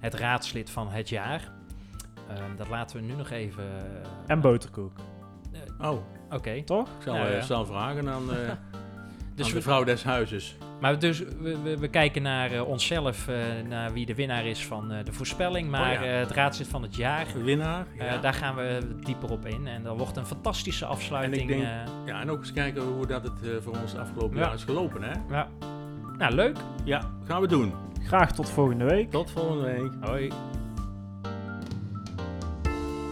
[0.00, 1.40] het raadslid van het jaar.
[2.28, 3.64] Ehm, dat laten we nu nog even...
[4.26, 4.92] En boterkoek,
[5.80, 5.98] Oh,
[6.30, 6.62] Oké.
[6.64, 6.88] toch?
[6.88, 7.40] ik zal, ja.
[7.40, 8.36] zal vragen aan, eh,
[9.34, 10.56] Dus aan de vrouw des huizes.
[10.80, 13.36] Maar dus we, we, we kijken naar eh, onszelf, eh,
[13.68, 15.70] naar wie de winnaar is van eh, de voorspelling.
[15.70, 16.12] Maar Oh ja.
[16.12, 17.86] eh, het raadslid van het jaar, De winnaar.
[17.98, 18.18] eh, Ja.
[18.18, 19.66] daar gaan we dieper op in.
[19.66, 21.48] En dat wordt een fantastische afsluiting.
[21.48, 21.68] denk- eh,
[22.06, 24.42] ja, en ook eens kijken hoe dat het voor ons afgelopen Ja.
[24.44, 25.12] jaar is gelopen, hè?
[25.30, 25.48] ja.
[26.18, 26.56] Nou, leuk.
[26.84, 27.72] Ja, gaan we doen.
[28.06, 29.10] Graag tot volgende week.
[29.10, 29.92] Tot volgende week.
[30.00, 30.30] Hoi.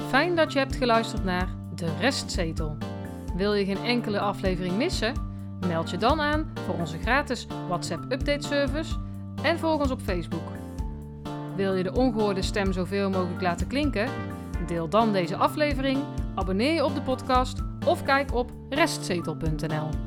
[0.08, 2.76] Fijn dat je hebt geluisterd naar De Restzetel.
[3.36, 5.14] Wil je geen enkele aflevering missen?
[5.66, 8.94] Meld je dan aan voor onze gratis WhatsApp update service
[9.42, 10.48] en volg ons op Facebook.
[11.56, 14.08] Wil je de ongehoorde stem zoveel mogelijk laten klinken?
[14.66, 15.98] Deel dan deze aflevering,
[16.34, 20.03] abonneer je op de podcast of kijk op restzetel.nl.